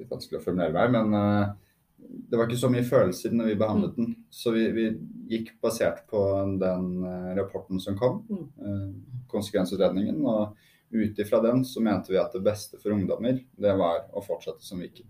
litt 0.00 0.10
vanskelig 0.10 0.40
å 0.40 0.44
formulere 0.44 0.74
meg, 0.74 0.92
men 0.94 1.16
uh, 1.16 1.54
det 1.96 2.38
var 2.38 2.48
ikke 2.48 2.60
så 2.60 2.70
mye 2.72 2.86
følelser 2.86 3.34
når 3.34 3.50
vi 3.50 3.58
behandlet 3.60 3.96
mm. 3.96 4.04
den. 4.04 4.14
Så 4.30 4.52
vi, 4.54 4.66
vi 4.76 4.86
gikk 5.32 5.54
basert 5.64 6.04
på 6.10 6.22
den 6.60 6.86
uh, 7.04 7.34
rapporten 7.38 7.82
som 7.82 7.98
kom, 7.98 8.22
uh, 8.30 9.20
konsekvensutredningen. 9.32 10.22
Og 10.26 10.96
ut 10.96 11.18
ifra 11.18 11.40
den 11.42 11.64
så 11.66 11.82
mente 11.82 12.12
vi 12.12 12.20
at 12.20 12.34
det 12.36 12.44
beste 12.46 12.78
for 12.78 12.94
ungdommer, 12.94 13.40
det 13.58 13.76
var 13.78 14.06
å 14.14 14.22
fortsette 14.24 14.64
som 14.64 14.80
Viken. 14.84 15.08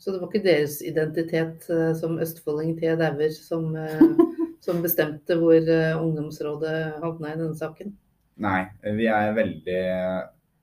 Så 0.00 0.14
det 0.14 0.22
var 0.22 0.30
ikke 0.30 0.46
deres 0.46 0.78
identitet 0.80 1.66
som 2.00 2.14
østfolding 2.24 2.70
til 2.78 2.96
Dauer 2.96 3.34
som, 3.36 3.66
som, 4.64 4.80
bestemte 4.80 5.36
hvor 5.36 5.60
ungdomsrådet 5.60 7.02
havna 7.02 7.34
i 7.34 7.36
denne 7.36 7.58
saken? 7.58 7.92
Nei, 8.40 8.62
vi 8.96 9.10
er 9.12 9.36
veldig 9.36 9.82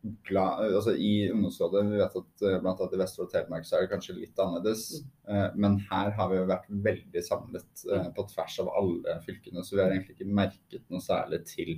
altså 0.06 0.94
I 0.96 1.30
ungdomsrådet 1.32 1.84
vi 1.90 2.00
vet 2.00 2.18
at 2.20 2.44
eh, 2.46 2.58
blant 2.64 2.80
annet 2.80 2.96
i 2.96 3.00
Vestfold 3.02 3.28
og 3.28 3.32
Telemark 3.34 3.66
så 3.68 3.78
er 3.78 3.86
det 3.86 3.92
kanskje 3.92 4.18
litt 4.18 4.40
annerledes. 4.40 4.84
Mm. 5.28 5.58
Men 5.64 5.80
her 5.90 6.12
har 6.18 6.30
vi 6.32 6.44
vært 6.48 6.68
veldig 6.90 7.24
samlet 7.26 7.86
eh, 7.92 8.10
på 8.16 8.28
tvers 8.34 8.60
av 8.64 8.72
alle 8.80 9.18
fylkene. 9.26 9.64
Så 9.64 9.76
vi 9.76 9.84
har 9.84 9.92
egentlig 9.92 10.18
ikke 10.18 10.38
merket 10.42 10.86
noe 10.94 11.04
særlig 11.04 11.42
til 11.50 11.74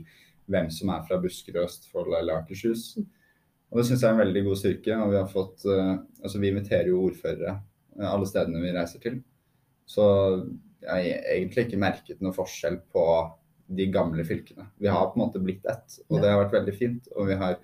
hvem 0.49 0.69
som 0.73 0.91
er 0.93 1.07
fra 1.07 1.19
Buskerud, 1.21 1.63
Østfold 1.63 2.13
eller 2.19 2.41
Akershus. 2.41 2.91
Mm. 2.97 3.09
Og 3.69 3.81
Det 3.81 3.87
syns 3.87 4.03
jeg 4.03 4.09
er 4.09 4.15
en 4.17 4.23
veldig 4.23 4.45
god 4.47 4.61
styrke. 4.61 4.95
og 4.97 5.11
Vi 5.11 5.19
har 5.19 5.27
fått, 5.29 5.65
altså 6.23 6.39
vi 6.41 6.49
inviterer 6.49 6.89
jo 6.89 7.03
ordførere 7.05 7.59
alle 7.99 8.25
stedene 8.25 8.63
vi 8.63 8.71
reiser 8.73 9.01
til. 9.03 9.19
Så 9.85 10.05
jeg 10.81 10.89
har 10.89 11.27
egentlig 11.35 11.67
ikke 11.67 11.81
merket 11.81 12.23
noe 12.23 12.33
forskjell 12.33 12.79
på 12.93 13.03
de 13.77 13.85
gamle 13.93 14.25
fylkene. 14.25 14.65
Vi 14.81 14.89
har 14.89 15.11
på 15.11 15.19
en 15.19 15.25
måte 15.25 15.41
blitt 15.43 15.65
ett, 15.69 15.99
og 16.09 16.21
det 16.21 16.31
har 16.31 16.41
vært 16.41 16.55
veldig 16.57 16.75
fint. 16.77 17.09
og 17.15 17.29
vi 17.29 17.37
har 17.37 17.59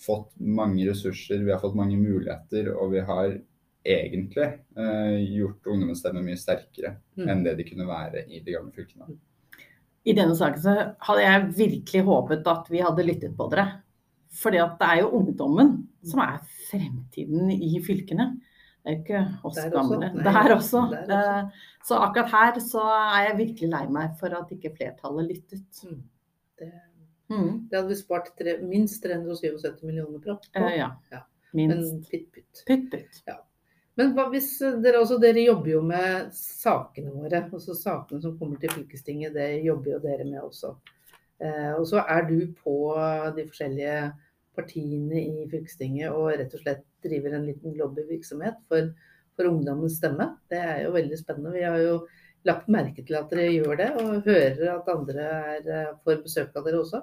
fått 0.00 0.32
mange 0.40 0.86
ressurser, 0.88 1.42
vi 1.44 1.52
har 1.52 1.60
fått 1.62 1.76
mange 1.78 1.98
muligheter, 1.98 2.72
og 2.74 2.92
vi 2.94 3.02
har 3.06 3.32
egentlig 3.88 4.46
eh, 4.76 5.16
gjort 5.38 5.66
ungdommens 5.66 6.02
stemme 6.02 6.22
mye 6.24 6.38
sterkere 6.38 6.96
mm. 7.16 7.28
enn 7.28 7.44
det 7.46 7.56
de 7.58 7.66
kunne 7.68 7.86
være 7.88 8.26
i 8.26 8.42
de 8.44 8.54
gamle 8.56 8.74
fylkene. 8.74 9.08
I 10.08 10.14
denne 10.16 10.36
saken 10.38 10.62
så 10.62 10.74
hadde 11.04 11.24
jeg 11.24 11.46
virkelig 11.58 12.02
håpet 12.06 12.50
at 12.50 12.68
vi 12.72 12.82
hadde 12.84 13.06
lyttet 13.06 13.36
på 13.36 13.48
dere. 13.52 13.66
Fordi 14.38 14.60
at 14.60 14.76
det 14.80 14.88
er 14.92 15.00
jo 15.02 15.12
ungdommen 15.18 15.72
som 16.06 16.20
er 16.22 16.36
fremtiden 16.68 17.50
i 17.54 17.78
fylkene. 17.84 18.28
Det 18.84 18.92
er 18.92 18.94
jo 18.94 19.00
ikke 19.02 19.22
oss 19.48 19.56
Der 19.58 19.72
gamle. 19.72 20.10
Også. 20.10 20.24
Der 20.24 20.54
også. 20.54 20.82
Der 20.92 21.16
også. 21.16 21.16
Eh, 21.16 21.66
så 21.88 22.00
akkurat 22.04 22.34
her 22.34 22.60
så 22.64 22.84
er 22.84 23.22
jeg 23.28 23.38
virkelig 23.38 23.70
lei 23.72 23.82
meg 23.92 24.14
for 24.20 24.36
at 24.36 24.52
ikke 24.54 24.74
flertallet 24.76 25.32
lyttet. 25.32 25.82
Mm. 25.84 26.02
Det 26.58 26.70
Mm. 27.28 27.68
Det 27.68 27.76
hadde 27.76 27.92
vi 27.92 27.98
spart 27.98 28.32
tre, 28.38 28.56
minst 28.64 29.02
377 29.04 29.82
millioner 29.86 30.22
på. 30.24 30.38
Eh, 30.56 30.70
ja. 30.78 30.88
ja. 31.12 31.24
Minst. 31.52 31.92
Men 31.92 32.04
pytt, 32.10 32.30
pytt. 32.32 32.64
pytt, 32.66 32.90
pytt. 32.92 33.22
Ja. 33.28 33.38
Men 33.98 34.12
hva 34.14 34.28
hvis 34.30 34.52
dere, 34.82 35.00
også, 35.02 35.18
dere 35.18 35.42
jobber 35.42 35.72
jo 35.72 35.80
med 35.82 36.30
sakene 36.36 37.10
våre. 37.10 37.42
altså 37.50 37.74
Sakene 37.74 38.22
som 38.22 38.36
kommer 38.38 38.60
til 38.62 38.72
fylkestinget, 38.76 39.34
det 39.34 39.48
jobber 39.66 39.96
jo 39.96 40.00
dere 40.04 40.28
med 40.28 40.40
også. 40.44 40.76
Eh, 41.42 41.72
og 41.74 41.84
så 41.90 42.04
er 42.06 42.28
du 42.28 42.38
på 42.62 42.78
de 43.36 43.46
forskjellige 43.48 43.98
partiene 44.58 45.20
i 45.22 45.44
fylkestinget 45.50 46.14
og 46.14 46.32
rett 46.38 46.54
og 46.54 46.62
slett 46.62 46.86
driver 47.04 47.36
en 47.36 47.46
liten 47.46 47.76
lobbyvirksomhet 47.78 48.58
for, 48.70 48.90
for 49.38 49.50
ungdommens 49.50 49.98
stemme. 50.00 50.32
Det 50.50 50.58
er 50.58 50.80
jo 50.86 50.94
veldig 50.96 51.18
spennende. 51.20 51.54
Vi 51.54 51.66
har 51.66 51.78
jo 51.82 52.00
lagt 52.46 52.68
merke 52.70 53.02
til 53.06 53.18
at 53.18 53.32
dere 53.32 53.48
gjør 53.50 53.80
det, 53.80 53.88
og 53.98 54.28
hører 54.28 54.68
at 54.76 54.92
andre 54.92 55.32
er, 55.54 55.72
eh, 55.74 55.96
får 56.04 56.22
besøk 56.22 56.54
av 56.56 56.68
dere 56.68 56.84
også. 56.84 57.02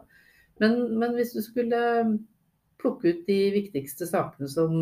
Men, 0.63 0.79
men 0.95 1.17
hvis 1.17 1.33
du 1.35 1.41
skulle 1.43 1.81
plukke 2.85 3.11
ut 3.11 3.27
de 3.27 3.39
viktigste 3.55 4.07
sakene 4.09 4.49
som, 4.51 4.73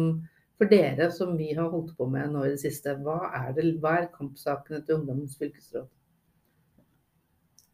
for 0.59 0.71
dere 0.71 1.09
som 1.15 1.35
vi 1.39 1.51
har 1.55 1.71
holdt 1.71 1.93
på 1.97 2.07
med 2.11 2.33
nå 2.33 2.45
i 2.45 2.53
det 2.53 2.61
siste. 2.63 2.95
Hva 3.03 3.19
er, 3.29 3.51
det, 3.57 3.67
hva 3.83 3.99
er 4.01 4.09
kampsakene 4.13 4.83
til 4.83 4.99
Ungdommens 4.99 5.37
fylkesråd? 5.39 5.87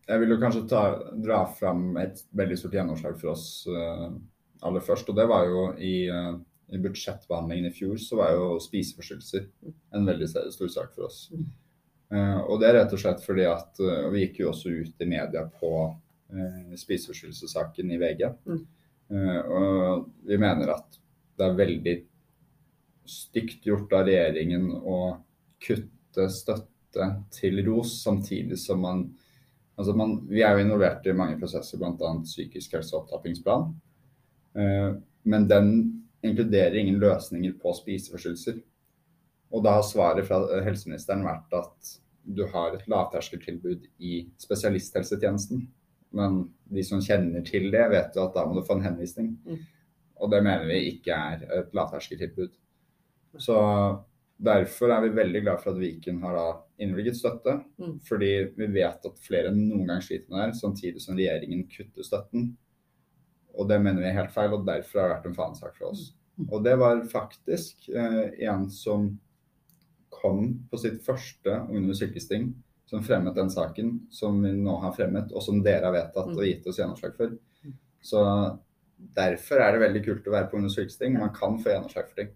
Jeg 0.09 0.21
vil 0.24 0.33
jo 0.33 0.39
kanskje 0.41 0.65
ta, 0.69 0.83
dra 1.21 1.43
fram 1.53 1.98
et 2.01 2.24
veldig 2.38 2.57
stort 2.57 2.77
gjennomslag 2.79 3.17
for 3.19 3.36
oss 3.36 3.45
uh, 3.69 4.09
aller 4.65 4.86
først. 4.86 5.12
Og 5.12 5.17
det 5.19 5.27
var 5.29 5.45
jo 5.45 5.67
i, 5.77 5.93
uh, 6.09 6.33
i, 6.74 6.81
budsjettbehandlingen 6.81 7.69
i 7.69 7.75
fjor, 7.75 8.00
så 8.01 8.17
var 8.17 8.33
jo 8.33 8.48
spiseforstyrrelser 8.63 9.45
en 9.98 10.09
veldig 10.09 10.29
stor 10.29 10.71
sak 10.74 10.95
for 10.95 11.09
oss. 11.12 11.27
Uh, 12.10 12.39
og 12.50 12.60
det 12.62 12.70
er 12.70 12.78
rett 12.80 12.94
og 12.96 13.01
slett 13.01 13.22
fordi 13.22 13.44
at 13.46 13.78
Vi 14.10 14.24
gikk 14.24 14.39
jo 14.42 14.50
også 14.50 14.72
ut 14.74 15.04
i 15.04 15.10
media 15.10 15.44
på 15.46 15.72
spiseforstyrrelsessaken 16.78 17.89
i 17.89 17.98
VG. 17.98 18.28
Mm. 18.46 18.60
og 19.50 20.04
vi 20.30 20.38
mener 20.38 20.70
at 20.75 21.00
det 21.39 21.46
er 21.48 21.56
veldig 21.58 21.96
stygt 23.10 23.66
gjort 23.66 23.96
av 23.98 24.06
regjeringen 24.06 24.68
å 24.70 25.00
kutte 25.66 26.28
støtte 26.30 27.08
til 27.34 27.63
ROS, 27.66 27.96
samtidig 28.04 28.60
som 28.62 28.86
man 28.86 29.10
Altså 29.80 29.94
man, 29.96 30.18
vi 30.28 30.42
er 30.44 30.58
jo 30.58 30.66
involvert 30.66 31.06
i 31.08 31.13
mange 31.16 31.38
prosesser, 31.39 31.80
bl.a. 31.80 32.10
psykisk 32.25 32.74
helse- 32.75 32.98
og 32.98 33.06
opptrappingsplan. 33.06 33.70
Uh, 34.60 34.98
men 35.24 35.46
den 35.48 35.70
inkluderer 36.20 36.75
ingen 36.75 36.98
løsninger 37.00 37.54
på 37.62 37.72
spiseforstyrrelser. 37.78 38.58
Og 39.50 39.63
da 39.65 39.79
har 39.79 39.86
svaret 39.88 40.27
fra 40.27 40.44
helseministeren 40.65 41.25
vært 41.25 41.58
at 41.58 41.96
du 42.29 42.44
har 42.51 42.75
et 42.75 42.86
lavterskeltilbud 42.89 43.88
i 44.06 44.22
spesialisthelsetjenesten. 44.41 45.63
Men 46.15 46.41
de 46.70 46.84
som 46.86 47.01
kjenner 47.01 47.46
til 47.46 47.70
det, 47.74 47.86
vet 47.91 48.18
jo 48.18 48.25
at 48.27 48.36
da 48.38 48.46
må 48.46 48.58
du 48.58 48.65
få 48.65 48.77
en 48.77 48.86
henvisning. 48.86 49.34
Mm. 49.46 49.63
Og 50.20 50.32
det 50.34 50.44
mener 50.46 50.68
vi 50.70 50.79
ikke 50.94 51.15
er 51.15 51.46
et 51.62 51.74
lavterskeltilbud. 51.77 52.51
Så 53.41 53.58
derfor 54.38 54.94
er 54.94 55.06
vi 55.06 55.15
veldig 55.18 55.41
glad 55.46 55.62
for 55.63 55.74
at 55.74 55.82
Viken 55.82 56.22
har 56.24 56.38
da 56.38 56.48
innvilget 56.84 57.18
støtte. 57.18 57.60
Mm. 57.82 57.96
Fordi 58.06 58.32
vi 58.58 58.70
vet 58.77 59.10
at 59.10 59.24
flere 59.25 59.53
enn 59.53 59.62
noen 59.72 59.88
gang 59.89 60.03
sliter 60.06 60.29
med 60.29 60.39
det 60.39 60.46
her, 60.48 60.58
samtidig 60.62 61.03
som 61.03 61.18
regjeringen 61.18 61.65
kutter 61.72 62.06
støtten. 62.06 62.51
Og 63.60 63.70
det 63.70 63.79
mener 63.82 64.03
vi 64.03 64.12
er 64.12 64.20
helt 64.20 64.36
feil, 64.36 64.53
og 64.56 64.68
derfor 64.68 65.01
har 65.01 65.10
det 65.10 65.18
vært 65.18 65.32
en 65.32 65.39
fanesak 65.39 65.74
for 65.79 65.89
oss. 65.91 66.12
Mm. 66.38 66.46
Og 66.48 66.63
det 66.68 66.75
var 66.79 67.01
faktisk 67.12 67.89
eh, 67.89 68.46
en 68.48 68.70
som 68.72 69.10
kom 70.20 70.52
på 70.70 70.80
sitt 70.82 71.00
første 71.06 71.62
Ungdommens 71.68 72.04
fylkesting, 72.04 72.52
som 72.90 73.06
fremmet 73.06 73.38
den 73.38 73.52
saken 73.54 73.96
som 74.14 74.42
vi 74.44 74.54
nå 74.58 74.76
har 74.84 74.96
fremmet, 74.98 75.34
og 75.34 75.46
som 75.46 75.64
dere 75.66 75.88
har 75.88 75.96
vedtatt 75.96 76.34
og 76.34 76.46
gitt 76.46 76.68
oss 76.70 76.80
gjennomslag 76.82 77.18
for. 77.18 77.36
Mm. 77.64 77.76
Så 78.06 78.22
derfor 79.18 79.64
er 79.64 79.74
det 79.74 79.84
veldig 79.86 80.06
kult 80.06 80.30
å 80.30 80.36
være 80.38 80.50
på 80.50 80.60
Ungdommens 80.60 80.80
fylkesting. 80.80 81.20
Man 81.20 81.36
kan 81.36 81.60
få 81.62 81.74
gjennomslag 81.74 82.10
for 82.12 82.24
ting. 82.24 82.34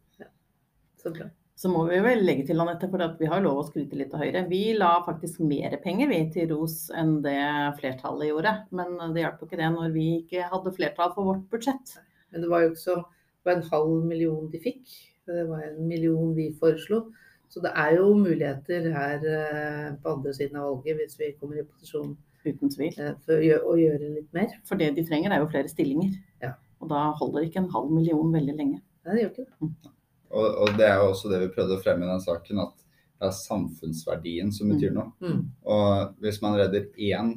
Så 1.03 1.11
bra. 1.11 1.25
Så 1.55 1.69
må 1.69 1.83
vi 1.85 1.99
vel 2.01 2.23
legge 2.25 2.47
til 2.47 2.59
Annette, 2.63 2.87
for 2.89 3.15
vi 3.19 3.27
har 3.29 3.41
lov 3.43 3.59
å 3.61 3.65
skryte 3.67 3.97
litt 3.99 4.13
av 4.15 4.23
Høyre. 4.23 4.41
Vi 4.49 4.73
la 4.75 4.95
faktisk 5.05 5.43
mer 5.45 5.75
penger 5.83 6.09
vi, 6.09 6.21
til 6.33 6.49
ROS 6.49 6.87
enn 6.97 7.19
det 7.23 7.39
flertallet 7.77 8.31
gjorde. 8.31 8.53
Men 8.73 8.95
det 9.13 9.21
hjalp 9.21 9.43
ikke 9.45 9.59
det 9.59 9.69
når 9.75 9.93
vi 9.93 10.07
ikke 10.21 10.47
hadde 10.49 10.73
flertall 10.75 11.13
for 11.13 11.29
vårt 11.29 11.45
budsjett. 11.53 11.93
Men 12.33 12.43
det 12.43 12.49
var 12.51 12.63
jo 12.63 12.71
ikke 12.71 12.81
så 12.81 12.97
det 13.03 13.51
var 13.51 13.59
en 13.59 13.69
halv 13.69 14.07
million 14.07 14.47
de 14.49 14.63
fikk. 14.63 14.95
Det 15.27 15.45
var 15.49 15.65
en 15.67 15.87
million 15.87 16.33
vi 16.35 16.49
foreslo. 16.59 17.03
Så 17.53 17.61
det 17.61 17.69
er 17.77 17.99
jo 17.99 18.07
muligheter 18.17 18.87
her 18.95 19.25
eh, 19.29 19.89
på 20.01 20.15
andre 20.15 20.31
siden 20.33 20.57
av 20.57 20.71
valget 20.71 20.97
hvis 20.97 21.19
vi 21.19 21.33
kommer 21.37 21.59
i 21.61 21.65
posisjon 21.67 22.15
Uten 22.43 22.71
tvil. 22.73 22.95
Eh, 22.99 23.13
for 23.23 23.39
å 23.39 23.75
gjøre 23.79 24.09
litt 24.17 24.31
mer. 24.35 24.49
For 24.67 24.79
det 24.79 24.89
de 24.97 25.05
trenger 25.07 25.31
er 25.31 25.43
jo 25.43 25.51
flere 25.51 25.69
stillinger. 25.71 26.15
Ja. 26.43 26.55
Og 26.83 26.89
da 26.91 27.05
holder 27.19 27.45
ikke 27.45 27.61
en 27.61 27.69
halv 27.71 27.93
million 27.93 28.33
veldig 28.33 28.55
lenge. 28.57 28.81
Nei, 29.05 29.13
det 29.13 29.21
gjør 29.21 29.29
ikke 29.29 29.45
det. 29.45 29.53
Mm. 29.61 29.93
Og, 30.33 30.47
og, 30.49 30.73
det 30.79 30.87
er 30.89 30.97
jo 30.97 31.11
også 31.11 31.29
det 31.31 31.39
vi 31.43 31.51
prøvde 31.53 31.77
å 31.77 31.83
fremme 31.83 32.07
i 32.07 32.09
den 32.09 32.23
saken, 32.23 32.63
at 32.65 32.75
det 33.21 33.29
er 33.29 33.37
samfunnsverdien 33.37 34.51
som 34.51 34.73
betyr 34.73 34.91
mm. 34.91 34.97
noe. 34.97 35.13
Mm. 35.23 35.45
Og 35.71 36.17
hvis 36.25 36.41
man 36.43 36.57
redder 36.59 36.89
én 36.97 37.31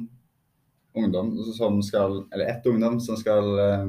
ungdom 0.97 1.31
som 1.53 1.77
skal 1.85 2.23
Eller 2.33 2.49
ett 2.55 2.65
ungdom 2.65 2.97
som 2.99 3.19
skal 3.21 3.51
eh, 3.61 3.87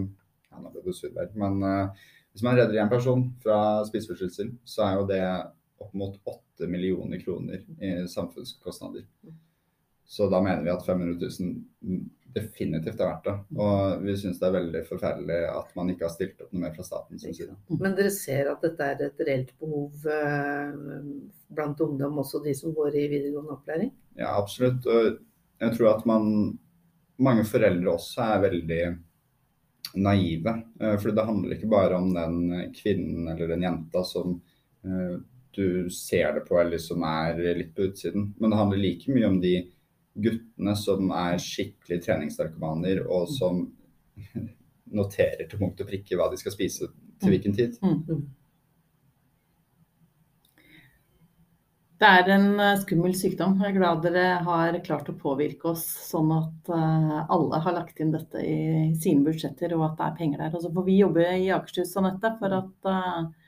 Ja, 0.52 0.61
nå 0.61 0.70
ble 0.75 0.85
det 0.85 0.94
survær, 0.99 1.30
men 1.40 1.62
uh, 1.64 2.11
hvis 2.35 2.44
man 2.44 2.58
redder 2.58 2.78
én 2.82 2.90
person 2.90 3.25
fra 3.42 3.80
spiseforstyrrelser, 3.88 4.52
så 4.68 4.85
er 4.85 4.99
jo 4.99 5.06
det 5.08 5.23
opp 5.85 5.94
mot 5.94 6.16
8 6.25 6.66
millioner 6.70 7.20
kroner 7.20 7.62
i 7.80 7.92
samfunnskostnader. 8.08 9.06
Mm. 9.25 9.37
Så 10.08 10.28
da 10.32 10.40
mener 10.42 10.62
vi 10.64 10.70
at 10.73 10.87
500 10.87 11.28
000 11.40 11.56
definitivt 12.35 13.00
er 13.00 13.11
verdt 13.11 13.26
det. 13.26 13.35
Og 13.61 14.04
vi 14.04 14.14
syns 14.16 14.38
det 14.40 14.49
er 14.49 14.54
veldig 14.56 14.82
forferdelig 14.88 15.38
at 15.52 15.75
man 15.76 15.92
ikke 15.92 16.06
har 16.06 16.14
stilt 16.14 16.40
opp 16.44 16.52
noe 16.52 16.62
mer 16.62 16.75
fra 16.76 16.87
statens 16.87 17.26
side. 17.26 17.56
Men 17.75 17.97
dere 17.99 18.12
ser 18.14 18.49
at 18.52 18.64
dette 18.64 18.88
er 18.88 19.04
et 19.04 19.23
reelt 19.28 19.52
behov 19.61 20.08
eh, 20.12 20.78
blant 21.52 21.85
ungdom, 21.85 22.20
også 22.25 22.42
de 22.44 22.54
som 22.56 22.73
går 22.76 22.97
i 22.97 23.06
videregående 23.12 23.56
opplæring? 23.56 23.92
Ja, 24.16 24.32
absolutt. 24.37 24.88
Og 24.88 25.18
jeg 25.61 25.76
tror 25.76 25.92
at 25.94 26.08
man, 26.08 26.32
mange 27.20 27.47
foreldre 27.49 27.97
også 27.97 28.25
er 28.26 28.44
veldig 28.49 28.82
naive. 30.08 30.56
Eh, 30.80 30.97
for 30.99 31.12
det 31.12 31.28
handler 31.28 31.56
ikke 31.56 31.73
bare 31.73 32.00
om 32.00 32.12
den 32.16 32.70
kvinnen 32.76 33.28
eller 33.35 33.52
den 33.52 33.68
jenta 33.68 34.04
som 34.08 34.38
eh, 34.85 35.18
du 35.59 35.91
ser 35.91 36.33
det 36.37 36.45
på, 36.47 36.61
eller 36.61 36.79
som 36.83 37.03
er 37.07 37.41
litt 37.59 37.75
på 37.75 37.88
utsiden. 37.91 38.33
Men 38.38 38.53
det 38.53 38.61
handler 38.61 38.83
like 38.83 39.12
mye 39.15 39.29
om 39.29 39.41
de 39.43 39.57
guttene 40.19 40.75
som 40.79 41.12
er 41.15 41.38
skikkelig 41.43 42.00
treningsnarkomaner, 42.07 43.05
og 43.07 43.29
som 43.35 43.65
noterer 44.99 45.47
til 45.47 45.61
punkt 45.61 45.83
og 45.83 45.91
prikke 45.91 46.19
hva 46.19 46.31
de 46.33 46.41
skal 46.41 46.55
spise 46.55 46.91
til 47.19 47.35
hvilken 47.35 47.57
tid. 47.57 47.79
Mm. 47.83 48.03
Mm. 48.09 48.27
Det 51.99 52.07
er 52.07 52.29
en 52.31 52.61
eh, 52.62 52.77
skummel 52.79 53.15
sykdom. 53.19 53.57
Jeg 53.59 53.73
er 53.73 53.79
glad 53.81 54.05
dere 54.05 54.27
har 54.47 54.77
klart 54.87 55.09
å 55.11 55.17
påvirke 55.19 55.73
oss 55.73 55.83
sånn 56.07 56.31
at 56.31 56.71
eh, 56.71 57.17
alle 57.35 57.59
har 57.65 57.75
lagt 57.75 57.99
inn 57.99 58.12
dette 58.15 58.38
i 58.38 58.93
sine 59.03 59.27
budsjetter, 59.27 59.75
og 59.75 59.83
at 59.88 59.97
det 59.99 60.07
er 60.07 60.19
penger 60.21 60.45
der. 60.45 60.55
Og 60.55 60.62
så 60.62 60.71
får 60.77 60.87
vi 60.87 61.00
jobbe 61.00 61.27
i 61.41 61.50
Akershus 61.57 61.97
Anette, 61.99 62.31
for 62.38 62.55
at 62.61 62.91
eh, 62.93 63.48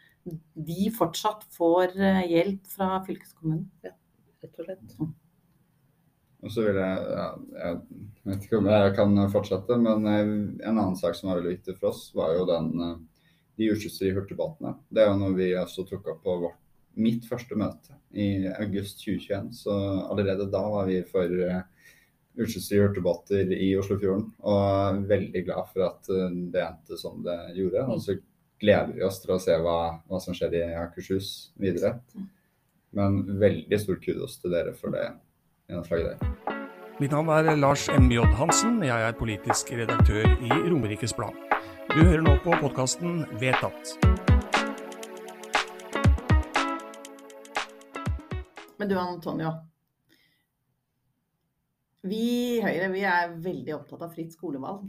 de 0.55 0.91
fortsatt 0.97 1.47
får 1.57 1.97
hjelp 2.31 2.69
fra 2.71 3.01
fylkeskommunen. 3.07 3.67
Ja, 3.87 3.97
rett 4.45 4.61
og 4.61 4.69
slett. 4.69 4.95
Mm. 5.01 5.17
Og 6.41 6.53
så 6.53 6.65
vil 6.65 6.79
jeg, 6.81 7.01
ja, 7.13 7.27
jeg 7.59 7.81
vet 8.31 8.45
ikke 8.47 8.61
om 8.61 8.69
jeg 8.71 8.93
kan 8.97 9.19
fortsette, 9.33 9.77
men 9.83 10.07
eh, 10.09 10.21
en 10.23 10.79
annen 10.79 10.97
sak 10.97 11.17
som 11.17 11.31
var 11.31 11.41
veldig 11.41 11.59
viktig 11.59 11.77
for 11.77 11.91
oss, 11.91 12.07
var 12.17 12.33
jo 12.37 12.47
den, 12.49 12.71
eh, 12.87 13.27
de 13.61 13.69
utskyldfrie 13.75 14.17
hurtigbåtene. 14.17 14.73
Det 14.89 15.03
er 15.03 15.11
jo 15.11 15.19
noe 15.21 15.37
vi 15.37 15.51
også 15.61 15.85
tok 15.89 16.09
opp 16.15 16.23
på 16.25 16.39
vårt, 16.47 16.57
mitt 17.01 17.29
første 17.29 17.55
møte 17.61 17.95
i 18.17 18.49
august 18.57 19.05
2021. 19.05 19.53
Så 19.61 19.75
allerede 20.11 20.49
da 20.51 20.63
var 20.73 20.89
vi 20.89 20.97
for 21.07 21.31
utskyldfrie 22.41 22.87
hurtigbåter 22.87 23.53
i 23.55 23.69
Oslofjorden. 23.79 24.25
Og 24.49 25.05
veldig 25.13 25.45
glad 25.47 25.69
for 25.71 25.87
at 25.87 26.11
det 26.11 26.65
endte 26.65 26.99
som 26.99 27.21
det 27.25 27.37
gjorde. 27.61 27.85
Og 27.95 28.03
så 28.03 28.17
gleder 28.61 28.93
vi 28.95 29.05
oss 29.07 29.21
til 29.23 29.35
å 29.35 29.41
se 29.41 29.57
hva, 29.57 29.79
hva 30.09 30.21
som 30.23 30.37
skjer 30.37 30.57
i 30.59 30.63
Akershus 30.79 31.51
videre. 31.61 31.97
Men 32.97 33.23
veldig 33.41 33.79
stor 33.81 34.01
kudos 34.03 34.39
til 34.43 34.53
dere 34.55 34.75
for 34.77 34.93
det 34.95 35.07
gjennomslaget 35.71 36.21
der. 36.21 36.59
Mitt 37.01 37.15
navn 37.15 37.31
er 37.33 37.55
Lars 37.57 37.87
M.J. 37.89 38.27
Hansen. 38.37 38.83
Jeg 38.85 39.07
er 39.07 39.17
politisk 39.17 39.73
redaktør 39.73 40.27
i 40.27 40.51
Romerikes 40.67 41.15
Blad. 41.17 41.37
Du 41.95 42.03
hører 42.03 42.21
nå 42.27 42.35
på 42.45 42.53
podkasten 42.61 43.23
Vedtatt. 43.41 43.95
Men 48.81 48.91
du 48.91 48.99
Antonio. 49.01 49.55
Vi 52.01 52.21
i 52.57 52.61
Høyre 52.65 52.91
vi 52.93 53.03
er 53.05 53.33
veldig 53.45 53.75
opptatt 53.77 54.05
av 54.07 54.13
fritt 54.15 54.33
skolevalg. 54.37 54.87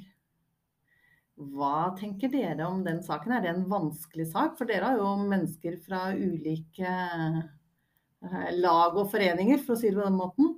Hva 1.41 1.91
tenker 1.98 2.29
dere 2.29 2.67
om 2.69 2.83
den 2.86 3.00
saken? 3.01 3.33
Er 3.33 3.43
det 3.43 3.51
en 3.55 3.69
vanskelig 3.69 4.27
sak? 4.29 4.57
For 4.60 4.69
dere 4.69 4.91
har 4.91 5.00
jo 5.00 5.13
mennesker 5.25 5.79
fra 5.81 6.12
ulike 6.13 6.91
eh, 6.91 8.50
lag 8.60 8.98
og 9.00 9.07
foreninger, 9.10 9.62
for 9.63 9.74
å 9.74 9.79
si 9.81 9.89
det 9.89 9.98
på 9.98 10.05
den 10.05 10.19
måten. 10.19 10.51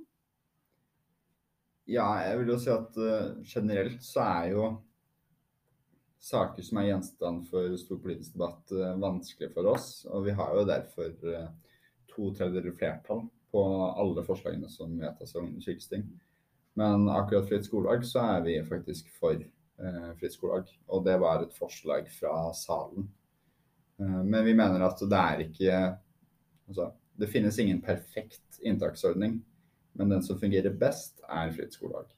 Ja, 1.88 2.08
jeg 2.24 2.40
vil 2.40 2.52
jo 2.52 2.58
si 2.60 2.72
at 2.72 2.96
uh, 2.96 3.32
generelt 3.44 4.04
så 4.04 4.24
er 4.24 4.50
jo 4.54 4.68
saker 6.24 6.64
som 6.64 6.80
er 6.80 6.88
gjenstand 6.88 7.42
for 7.50 7.74
stor 7.80 8.00
politisk 8.00 8.36
debatt, 8.36 8.62
uh, 8.72 8.94
vanskelig 9.00 9.50
for 9.56 9.68
oss. 9.72 9.88
Og 10.08 10.28
vi 10.28 10.36
har 10.36 10.52
jo 10.56 10.68
derfor 10.68 11.10
to 12.14 12.30
tredjedeler 12.36 12.76
flertall 12.76 13.26
på 13.52 13.64
alle 13.88 14.24
forslagene 14.26 14.68
som 14.72 14.96
vedtas 15.00 15.36
av 15.36 15.44
Ungdommens. 15.44 15.90
Men 16.74 17.08
akkurat 17.12 17.48
fritt 17.48 17.68
skolelag 17.68 18.04
så 18.08 18.24
er 18.34 18.46
vi 18.48 18.56
faktisk 18.66 19.12
for 19.20 19.38
fritt 20.20 20.34
skolelag. 20.36 20.68
Og 20.94 21.04
det 21.06 21.16
var 21.18 21.42
et 21.42 21.56
forslag 21.56 22.06
fra 22.12 22.52
salen. 22.54 23.08
men 23.98 24.44
vi 24.44 24.54
mener 24.54 24.82
at 24.86 25.02
det 25.02 25.18
er 25.18 25.44
ikke 25.48 25.82
Altså, 26.64 26.86
det 27.20 27.28
finnes 27.28 27.58
ingen 27.58 27.82
perfekt 27.84 28.60
inntaksordning. 28.62 29.42
Men 29.94 30.08
den 30.08 30.22
som 30.22 30.38
fungerer 30.38 30.74
best, 30.74 31.20
er 31.28 31.52
fritt 31.54 31.76
skolevalg. 31.76 32.08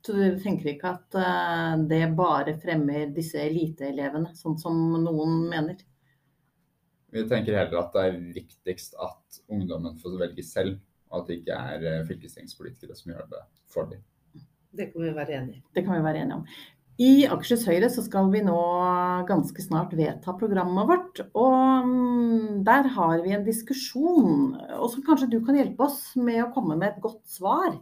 Så 0.00 0.14
du 0.16 0.38
tenker 0.40 0.70
ikke 0.70 0.92
at 0.94 1.16
uh, 1.18 1.74
det 1.88 2.00
bare 2.16 2.54
fremmer 2.62 3.10
disse 3.12 3.42
eliteelevene, 3.42 4.32
sånn 4.38 4.56
som 4.60 4.78
noen 5.02 5.42
mener? 5.50 5.82
Vi 7.12 7.26
tenker 7.28 7.58
heller 7.58 7.82
at 7.82 7.92
det 7.92 8.04
er 8.06 8.16
viktigst 8.38 8.96
at 9.04 9.40
ungdommen 9.52 9.98
får 10.00 10.16
velge 10.22 10.46
selv, 10.46 10.80
og 11.10 11.20
at 11.20 11.28
det 11.28 11.40
ikke 11.42 11.60
er 11.74 12.08
fylkestingspolitikere 12.08 12.96
som 12.96 13.12
gjør 13.12 13.28
det 13.34 13.42
for 13.72 13.92
dem. 13.92 14.00
Det 14.76 14.88
kan 14.92 15.04
vi 15.04 15.12
være 15.16 15.36
enig 15.36 15.58
i. 15.58 15.62
Det 15.76 15.84
kan 15.84 15.96
vi 15.96 16.08
være 16.08 16.24
enige 16.24 16.40
om. 16.40 16.48
I 16.96 17.26
Akershus 17.28 17.66
Høyre 17.68 17.90
så 17.92 18.00
skal 18.06 18.30
vi 18.32 18.40
nå 18.44 18.56
ganske 19.28 19.60
snart 19.60 19.90
vedta 19.98 20.32
programmet 20.40 20.88
vårt. 20.88 21.20
Og 21.36 21.88
mm, 21.90 22.62
der 22.64 22.88
har 22.94 23.20
vi 23.24 23.34
en 23.36 23.44
diskusjon, 23.44 24.54
og 24.78 24.88
så 24.94 25.02
kanskje 25.04 25.28
du 25.34 25.42
kan 25.44 25.58
hjelpe 25.58 25.90
oss 25.90 26.14
med 26.16 26.40
å 26.40 26.52
komme 26.54 26.78
med 26.80 26.94
et 26.94 27.02
godt 27.04 27.20
svar. 27.28 27.76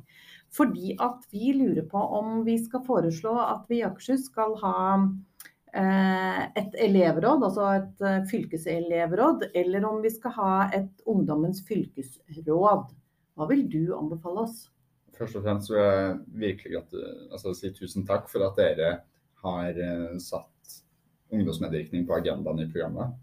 Fordi 0.54 0.96
at 1.02 1.22
vi 1.30 1.52
lurer 1.54 1.86
på 1.90 2.02
om 2.18 2.42
vi 2.46 2.58
skal 2.62 2.82
foreslå 2.86 3.36
at 3.38 3.70
vi 3.70 3.80
i 3.80 3.86
Akershus 3.86 4.26
skal 4.32 4.56
ha 4.64 4.74
eh, 4.98 6.42
et 6.58 6.74
elevråd, 6.82 7.46
altså 7.46 7.70
et 7.70 8.06
eh, 8.06 8.20
fylkeselevråd, 8.34 9.48
eller 9.54 9.90
om 9.92 10.02
vi 10.02 10.10
skal 10.14 10.38
ha 10.40 10.52
et 10.74 11.06
ungdommens 11.06 11.62
fylkesråd. 11.70 12.90
Hva 13.34 13.50
vil 13.50 13.66
du 13.70 13.94
anbefale 13.94 14.48
oss? 14.48 14.64
Først 15.14 15.38
og 15.38 15.44
fremst 15.44 15.70
vil 15.70 15.80
jeg 15.80 16.14
virkelig 16.42 16.80
altså, 17.30 17.52
si 17.54 17.70
tusen 17.74 18.06
takk 18.06 18.26
for 18.30 18.46
at 18.46 18.58
dere 18.58 18.90
har 19.44 19.78
uh, 19.78 20.16
satt 20.22 20.78
ungdomsmedvirkning 21.34 22.06
på 22.08 22.16
agendaen 22.16 22.64
i 22.64 22.70
programmet. 22.70 23.14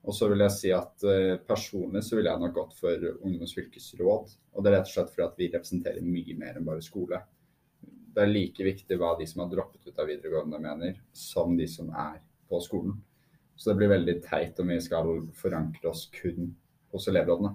Og 0.00 0.16
så 0.16 0.30
vil 0.30 0.42
jeg 0.46 0.56
si 0.56 0.72
at 0.74 1.04
uh, 1.06 1.36
personlig 1.46 2.02
så 2.06 2.16
ville 2.16 2.32
jeg 2.32 2.42
nok 2.42 2.56
gått 2.56 2.78
for 2.78 3.10
Ungdommens 3.20 3.54
fylkesråd. 3.56 4.32
Og 4.54 4.64
det 4.64 4.72
er 4.72 4.78
rett 4.78 4.88
og 4.88 4.94
slett 4.94 5.12
fordi 5.12 5.26
at 5.26 5.38
vi 5.38 5.50
representerer 5.52 6.06
mye 6.06 6.38
mer 6.40 6.58
enn 6.58 6.66
bare 6.66 6.84
skole. 6.84 7.20
Det 8.10 8.24
er 8.24 8.32
like 8.32 8.66
viktig 8.66 8.98
hva 8.98 9.14
de 9.18 9.28
som 9.30 9.44
har 9.44 9.52
droppet 9.52 9.86
ut 9.86 10.00
av 10.02 10.08
videregående 10.10 10.58
mener, 10.62 10.98
som 11.14 11.54
de 11.56 11.68
som 11.70 11.92
er 11.94 12.18
på 12.50 12.58
skolen. 12.64 12.96
Så 13.54 13.70
det 13.70 13.78
blir 13.78 13.92
veldig 13.92 14.16
teit 14.24 14.58
om 14.58 14.72
vi 14.72 14.80
skal 14.82 15.10
forankre 15.36 15.92
oss 15.92 16.06
kun 16.14 16.48
hos 16.90 17.06
elevrådene. 17.12 17.52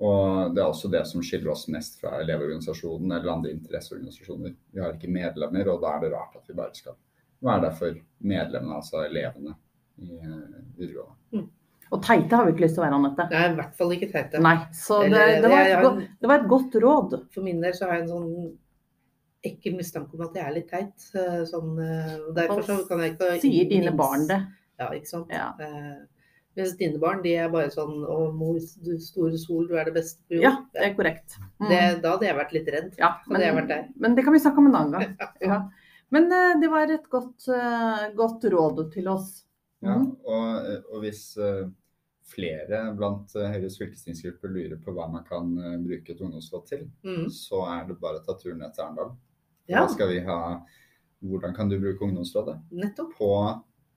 Og 0.00 0.54
det 0.56 0.62
er 0.62 0.66
også 0.66 0.88
det 0.88 1.02
som 1.08 1.20
skiller 1.24 1.52
oss 1.52 1.66
mest 1.68 1.98
fra 2.00 2.14
Elevorganisasjonen 2.22 3.12
eller 3.18 3.32
andre 3.34 3.52
interesseorganisasjoner. 3.52 4.54
Vi 4.72 4.80
har 4.80 4.94
ikke 4.96 5.12
medlemmer, 5.12 5.68
og 5.68 5.82
da 5.82 5.96
er 5.96 6.04
det 6.06 6.12
rart 6.14 6.38
at 6.38 6.48
vi 6.48 6.56
bare 6.56 6.72
skal 6.76 6.96
være 7.44 7.64
der 7.66 7.74
for 7.76 7.98
medlemmene, 8.32 8.78
altså 8.78 9.02
elevene 9.04 9.52
i 10.00 10.16
eh, 10.16 10.62
videregående. 10.78 11.18
Mm. 11.36 11.48
Og 11.90 12.02
teite 12.06 12.38
har 12.38 12.46
vi 12.46 12.54
ikke 12.54 12.64
lyst 12.64 12.76
til 12.78 12.84
å 12.84 12.86
være, 12.86 12.98
Anette. 13.00 13.26
Nei, 13.32 13.44
i 13.50 13.58
hvert 13.58 13.76
fall 13.76 13.94
ikke 13.96 14.08
teite. 14.12 14.40
Nei, 14.46 14.56
Så 14.78 15.00
det, 15.02 15.24
det, 15.42 15.50
var 15.50 15.66
et, 15.66 15.82
godt, 15.84 16.02
det, 16.06 16.30
var 16.30 16.36
et, 16.38 16.50
godt 16.52 16.76
råd. 16.84 17.16
For 17.34 17.44
min 17.44 17.60
del 17.64 17.74
så 17.76 17.88
har 17.88 17.98
jeg 17.98 18.06
en 18.06 18.12
sånn 18.14 18.30
ekkel 19.50 19.76
mistanke 19.76 20.16
om 20.16 20.24
at 20.28 20.38
jeg 20.38 20.46
er 20.46 20.54
litt 20.54 20.70
teit. 20.70 21.08
Eh, 21.18 21.42
sånn, 21.50 21.74
eh, 21.82 22.14
derfor 22.36 22.62
så 22.68 22.78
kan 22.88 23.02
jeg 23.04 23.16
ikke 23.16 23.34
Sier 23.42 23.68
dine 23.72 23.92
barn 23.98 24.28
det? 24.30 24.38
Ja, 24.80 24.88
ikke 24.96 25.10
sant. 25.10 25.34
Ja. 25.34 25.50
Mens 26.60 26.76
dine 26.78 27.00
barn 27.02 27.22
de 27.24 27.34
er 27.40 27.50
bare 27.52 27.70
sånn 27.72 28.02
Å, 28.04 28.16
mor, 28.36 28.58
du 28.84 28.92
store 29.02 29.38
sol, 29.40 29.66
du 29.70 29.76
er 29.78 29.88
det 29.88 29.96
beste 29.96 30.22
på 30.28 30.38
jord. 30.38 30.44
Ja, 30.44 30.52
det 30.76 30.86
er 30.86 30.96
korrekt. 30.98 31.36
Mm. 31.58 31.68
Det, 31.70 31.80
da 32.04 32.14
hadde 32.14 32.28
jeg 32.28 32.38
vært 32.38 32.56
litt 32.56 32.72
redd. 32.74 32.90
Ja, 33.00 33.12
men, 33.30 33.70
men, 33.96 34.16
det 34.16 34.24
kan 34.26 34.36
vi 34.36 34.42
snakke 34.44 34.62
om 34.62 34.70
en 34.70 34.80
annen 34.80 34.96
gang. 34.98 35.30
Ja. 35.50 35.62
Men 36.10 36.26
uh, 36.34 36.56
det 36.58 36.68
var 36.72 36.90
et 36.90 37.06
godt, 37.10 37.46
uh, 37.46 38.08
godt, 38.18 38.44
råd 38.50 38.82
til 38.94 39.06
oss. 39.12 39.44
Ja, 39.80 39.94
mm. 39.96 40.08
og, 40.28 40.72
og, 40.90 40.96
hvis 41.04 41.22
flere 42.30 42.82
blant 42.98 43.32
Høyres 43.32 43.78
fylkestingsgruppe 43.80 44.50
lurer 44.52 44.76
på 44.82 44.92
hva 44.94 45.06
man 45.10 45.24
kan 45.26 45.48
bruke 45.82 46.12
et 46.12 46.20
ungdomsråd 46.20 46.66
til, 46.68 46.84
mm. 47.06 47.24
så 47.32 47.64
er 47.72 47.88
det 47.88 47.96
bare 48.02 48.20
å 48.20 48.26
ta 48.26 48.36
turen 48.38 48.60
ned 48.60 48.74
til 48.76 48.84
Arendal. 48.84 49.14
Ja. 49.70 49.84
Da 49.84 49.88
skal 49.94 50.12
vi 50.12 50.20
ha 50.26 50.38
Hvordan 51.20 51.52
kan 51.52 51.68
du 51.68 51.76
bruke 51.76 52.04
ungdomsrådet? 52.06 52.54
Nettopp. 52.72 53.10
På 53.18 53.32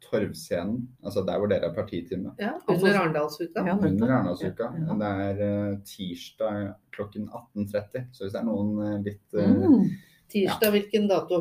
Torvscenen, 0.03 0.87
altså 1.03 1.23
der 1.25 1.39
hvor 1.39 1.49
dere 1.51 1.69
er 1.69 1.75
partitime. 1.75 2.33
Ja, 2.39 2.53
under 2.67 2.99
Arendalsuka. 2.99 3.63
Ja, 3.67 3.75
under 3.77 4.11
Arendalsuka. 4.11 4.69
Ja. 4.79 4.97
Det 5.01 5.11
er 5.25 5.43
uh, 5.43 5.77
tirsdag 5.87 6.73
klokken 6.95 7.29
18.30. 7.29 8.07
Så 8.11 8.25
hvis 8.25 8.33
det 8.33 8.41
er 8.41 8.47
noen 8.47 8.73
uh, 8.79 8.97
litt 9.03 9.37
uh, 9.37 9.47
mm. 9.47 9.85
Tirsdag, 10.33 10.67
ja. 10.67 10.73
hvilken 10.75 11.07
dato? 11.11 11.39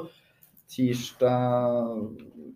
Tirsdag 0.72 1.98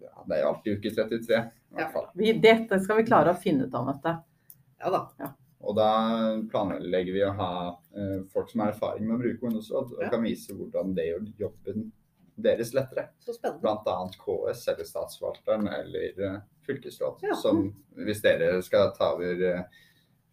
ja, 0.03 0.15
Det 0.27 0.37
er 0.37 0.43
jo 0.43 0.53
alltid 0.53 0.79
uke 0.79 0.95
33. 0.95 1.43
I 1.73 1.81
hvert 1.81 1.93
fall. 1.97 2.09
Vi, 2.15 2.33
dette 2.45 2.81
skal 2.85 3.03
vi 3.03 3.09
klare 3.09 3.35
å 3.35 3.41
finne 3.41 3.67
ut 3.67 3.77
av, 3.77 3.91
dette. 3.93 4.15
Ja 4.83 4.93
da. 4.93 5.03
Ja. 5.21 5.33
Og 5.67 5.77
da 5.77 5.91
planlegger 6.53 7.15
vi 7.17 7.23
å 7.27 7.35
ha 7.35 7.53
folk 8.31 8.51
som 8.53 8.63
har 8.63 8.75
erfaring 8.75 9.09
med 9.09 9.17
å 9.17 9.23
bruke 9.23 9.49
ungdomsråd, 9.49 9.95
og 9.97 10.13
kan 10.13 10.23
vise 10.23 10.55
hvordan 10.55 10.93
det 10.95 11.09
gjør 11.09 11.25
jobben 11.41 11.89
deres 12.37 12.73
lettere. 12.77 13.09
Bl.a. 13.61 13.97
KS 14.21 14.69
eller 14.69 14.89
Statsforvalteren 14.89 15.69
eller 15.73 16.21
uh, 16.21 16.39
fylkesråd. 16.67 17.25
Ja. 17.25 17.37
Som 17.41 17.71
hvis 18.07 18.23
dere 18.25 18.59
skal 18.65 18.93
ta 18.97 19.13
over 19.15 19.41
uh, 19.43 19.63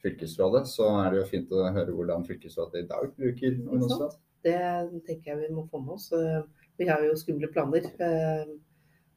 fylkesrådet, 0.03 0.65
så 0.69 0.89
er 1.03 1.13
det 1.13 1.21
jo 1.21 1.29
fint 1.29 1.53
å 1.55 1.63
høre 1.69 1.95
hvordan 1.95 2.27
fylkesrådet 2.27 2.83
i 2.83 2.89
dag 2.89 3.13
bruker 3.15 3.55
ungdomsråd. 3.61 4.17
Det 4.43 4.59
tenker 5.07 5.31
jeg 5.31 5.45
vi 5.45 5.53
må 5.55 5.63
få 5.71 5.79
med 5.79 5.95
oss. 5.95 6.09
Eh, 6.11 6.41
vi 6.75 6.89
har 6.89 6.99
jo 7.05 7.13
skumle 7.15 7.47
planer 7.47 7.85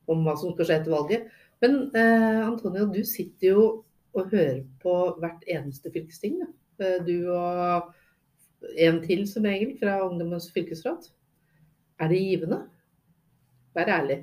om 0.07 0.21
hva 0.23 0.37
som 0.39 0.53
skal 0.53 0.69
skje 0.69 0.77
etter 0.77 0.95
valget. 0.95 1.25
Men 1.65 1.89
Antonio, 2.47 2.85
du 2.87 3.01
sitter 3.03 3.49
jo 3.49 3.65
og 4.15 4.31
hører 4.31 4.61
på 4.85 4.95
hvert 5.19 5.43
eneste 5.51 5.91
fylkesting. 5.91 6.39
Du 6.79 7.17
og 7.35 7.91
en 8.79 9.03
til 9.03 9.27
som 9.27 9.51
regel 9.51 9.75
fra 9.81 9.99
Ungdommens 10.07 10.47
fylkesråd. 10.55 11.11
Er 11.99 12.13
det 12.13 12.23
givende? 12.23 12.63
Vær 13.77 13.93
ærlig. 13.93 14.23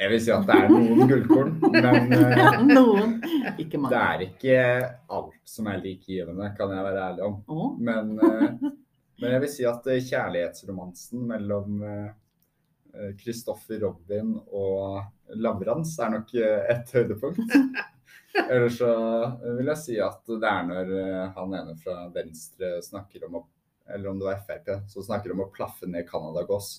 Jeg 0.00 0.10
vil 0.14 0.20
si 0.24 0.30
at 0.32 0.46
det 0.48 0.54
er 0.56 0.70
noen 0.72 1.10
gullkorn, 1.10 1.50
men 1.74 2.14
ja, 2.40 2.54
noen. 2.64 3.18
Ikke 3.60 3.78
det 3.84 3.98
er 4.00 4.24
ikke 4.24 4.56
alt 5.12 5.52
som 5.52 5.68
er 5.68 5.82
likegivende, 5.82 6.48
kan 6.56 6.72
jeg 6.72 6.86
være 6.86 7.04
ærlig 7.10 7.26
om. 7.26 7.36
Oh. 7.52 7.68
Men, 7.76 8.14
eh, 8.16 8.56
men, 9.20 9.28
jeg 9.34 9.44
vil 9.44 9.52
si 9.52 9.68
at 9.68 9.86
eh, 9.92 10.00
kjærlighetsromansen 10.08 11.28
mellom 11.28 11.84
Kristoffer 13.20 13.76
eh, 13.76 13.84
Robin 13.84 14.34
og 14.48 15.36
Lavrans 15.36 15.92
er 16.00 16.16
nok 16.16 16.32
et 16.40 16.96
høydepunkt. 16.96 17.58
Eller 18.48 18.70
så 18.72 18.90
vil 19.58 19.68
jeg 19.68 19.82
si 19.84 20.00
at 20.00 20.22
det 20.32 20.48
er 20.48 20.66
når 20.66 20.94
han 21.36 21.58
ene 21.60 21.76
fra 21.78 22.06
Venstre 22.14 22.78
snakker 22.86 23.28
om 23.28 23.42
å 23.42 23.48
Eller 23.90 24.06
om 24.06 24.20
det 24.20 24.28
var 24.28 24.42
Frp, 24.46 24.68
som 24.88 25.02
snakker 25.02 25.32
om 25.34 25.42
å 25.42 25.52
plaffe 25.52 25.88
ned 25.90 26.06
Canada-gås. 26.08 26.78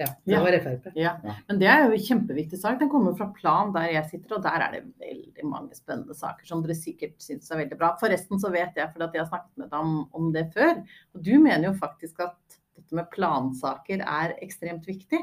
Ja, 0.00 0.08
det 0.24 0.38
var 0.44 0.56
Frp. 0.64 0.86
Ja. 0.96 1.12
Men 1.48 1.58
det 1.60 1.68
er 1.70 1.82
jo 1.84 1.96
en 1.96 2.04
kjempeviktig 2.06 2.60
sak. 2.60 2.78
Den 2.80 2.90
kommer 2.92 3.16
fra 3.18 3.28
Plan 3.36 3.72
der 3.74 3.90
jeg 3.92 4.08
sitter, 4.12 4.36
og 4.38 4.44
der 4.46 4.64
er 4.64 4.76
det 4.76 4.82
veldig 5.02 5.48
mange 5.48 5.76
spennende 5.76 6.16
saker 6.16 6.48
som 6.48 6.62
dere 6.64 6.76
sikkert 6.78 7.18
syns 7.22 7.50
er 7.50 7.62
veldig 7.62 7.78
bra. 7.80 7.92
Forresten 8.00 8.40
så 8.42 8.52
vet 8.54 8.78
jeg, 8.78 8.92
fordi 8.94 9.18
jeg 9.18 9.24
har 9.24 9.32
snakket 9.32 9.60
med 9.60 9.68
deg 9.72 9.80
om, 9.80 9.98
om, 10.16 10.30
det 10.34 10.46
før, 10.54 10.80
og 11.14 11.26
du 11.26 11.34
mener 11.42 11.68
jo 11.68 11.74
faktisk 11.80 12.22
at 12.26 12.38
dette 12.78 12.96
med 12.96 13.10
plansaker 13.12 14.04
er 14.06 14.36
ekstremt 14.40 14.88
viktig. 14.88 15.20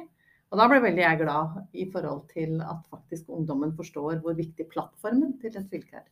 Og 0.47 0.61
da 0.61 0.67
ble 0.71 0.79
veldig 0.83 1.03
jeg 1.03 1.19
glad 1.23 1.57
i 1.75 1.87
forhold 1.91 2.21
til 2.31 2.61
at 2.63 2.85
faktisk 2.91 3.33
ungdommen 3.35 3.73
forstår 3.75 4.21
hvor 4.23 4.37
viktig 4.37 4.69
plattformen 4.71 5.35
til 5.41 5.57
et 5.57 5.67
fylke 5.73 5.99
er. 5.99 6.05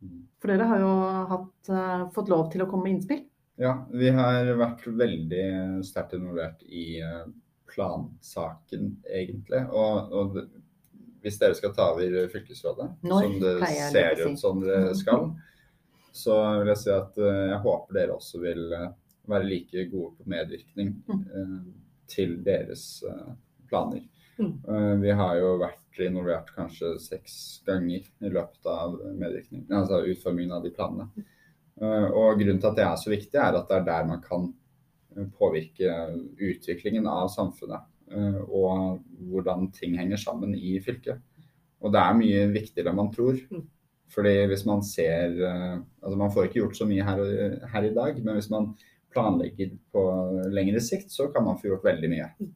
Mm. 0.00 0.22
For 0.40 0.52
dere 0.52 0.68
har 0.70 0.80
jo 0.80 0.94
hatt, 1.34 1.58
uh, 1.68 2.06
fått 2.14 2.32
lov 2.32 2.48
til 2.52 2.64
å 2.64 2.70
komme 2.70 2.88
med 2.88 2.96
innspill. 2.96 3.26
Ja, 3.60 3.74
vi 3.92 4.08
har 4.16 4.48
vært 4.56 4.86
veldig 4.88 5.44
sterkt 5.84 6.14
involvert 6.16 6.62
i 6.64 7.02
uh, 7.04 7.26
plansaken, 7.70 8.96
egentlig. 9.08 9.62
Og, 9.70 10.12
og, 10.12 10.40
hvis 11.20 11.36
dere 11.36 11.56
skal 11.56 11.74
ta 11.76 11.90
over 11.92 12.28
fylkesrådet, 12.32 12.86
Når, 13.04 13.26
som 13.26 13.34
det 13.42 13.56
ser 13.92 14.22
ut 14.24 14.38
som 14.40 14.62
dere 14.64 14.94
skal, 14.96 15.26
så 16.16 16.36
vil 16.60 16.70
jeg 16.72 16.80
si 16.80 16.92
at 16.94 17.18
uh, 17.20 17.42
jeg 17.50 17.58
håper 17.66 17.98
dere 17.98 18.16
også 18.16 18.40
vil 18.40 18.62
uh, 18.72 18.86
være 19.28 19.48
like 19.50 19.84
gode 19.92 20.14
på 20.16 20.30
medvirkning 20.32 20.94
mm. 21.06 21.58
til 22.10 22.38
deres 22.44 23.04
planer. 23.68 24.06
Mm. 24.40 25.02
vi 25.02 25.12
har 25.12 25.34
jo 25.36 25.50
vært 25.60 25.98
involvert 26.00 26.48
kanskje 26.56 26.94
seks 27.04 27.34
ganger 27.66 28.00
i 28.24 28.30
løpet 28.32 28.66
av 28.72 28.94
altså 28.96 30.00
utformingen 30.00 30.54
av 30.56 30.64
de 30.64 30.72
planene. 30.72 31.26
og 32.08 32.40
grunnen 32.40 32.58
til 32.62 32.70
at 32.70 32.78
det 32.78 32.86
er 32.86 32.96
så 33.02 33.12
viktig, 33.12 33.36
er 33.36 33.58
at 33.58 33.68
det 33.68 33.76
er 33.76 33.86
der 33.86 34.08
man 34.08 34.24
kan 34.24 34.48
påvirke 35.38 35.94
utviklingen 36.38 37.08
av 37.10 37.28
samfunnet 37.32 37.86
eh, 38.12 38.40
og 38.46 39.02
hvordan 39.30 39.68
ting 39.74 39.96
henger 39.98 40.20
sammen 40.20 40.54
i 40.54 40.78
fylket. 40.84 41.20
Og 41.80 41.92
det 41.94 42.00
er 42.00 42.18
mye 42.18 42.46
viktigere 42.52 42.92
enn 42.92 43.00
man 43.00 43.12
tror. 43.14 43.38
Mm. 43.50 43.66
Fordi 44.10 44.34
hvis 44.50 44.64
man 44.66 44.80
ser 44.82 45.36
eh, 45.46 45.76
Altså 46.02 46.16
man 46.18 46.32
får 46.34 46.48
ikke 46.48 46.62
gjort 46.64 46.78
så 46.80 46.86
mye 46.88 47.04
her, 47.06 47.20
her, 47.72 47.86
i 47.86 47.94
dag, 47.94 48.18
men 48.24 48.38
hvis 48.38 48.50
man 48.52 48.72
planlegger 49.14 49.74
på 49.92 50.02
lengre 50.54 50.82
sikt, 50.82 51.10
så 51.12 51.28
kan 51.34 51.44
man 51.46 51.58
få 51.58 51.72
gjort 51.72 51.86
veldig 51.86 52.10
mye. 52.10 52.30
Mm. 52.40 52.50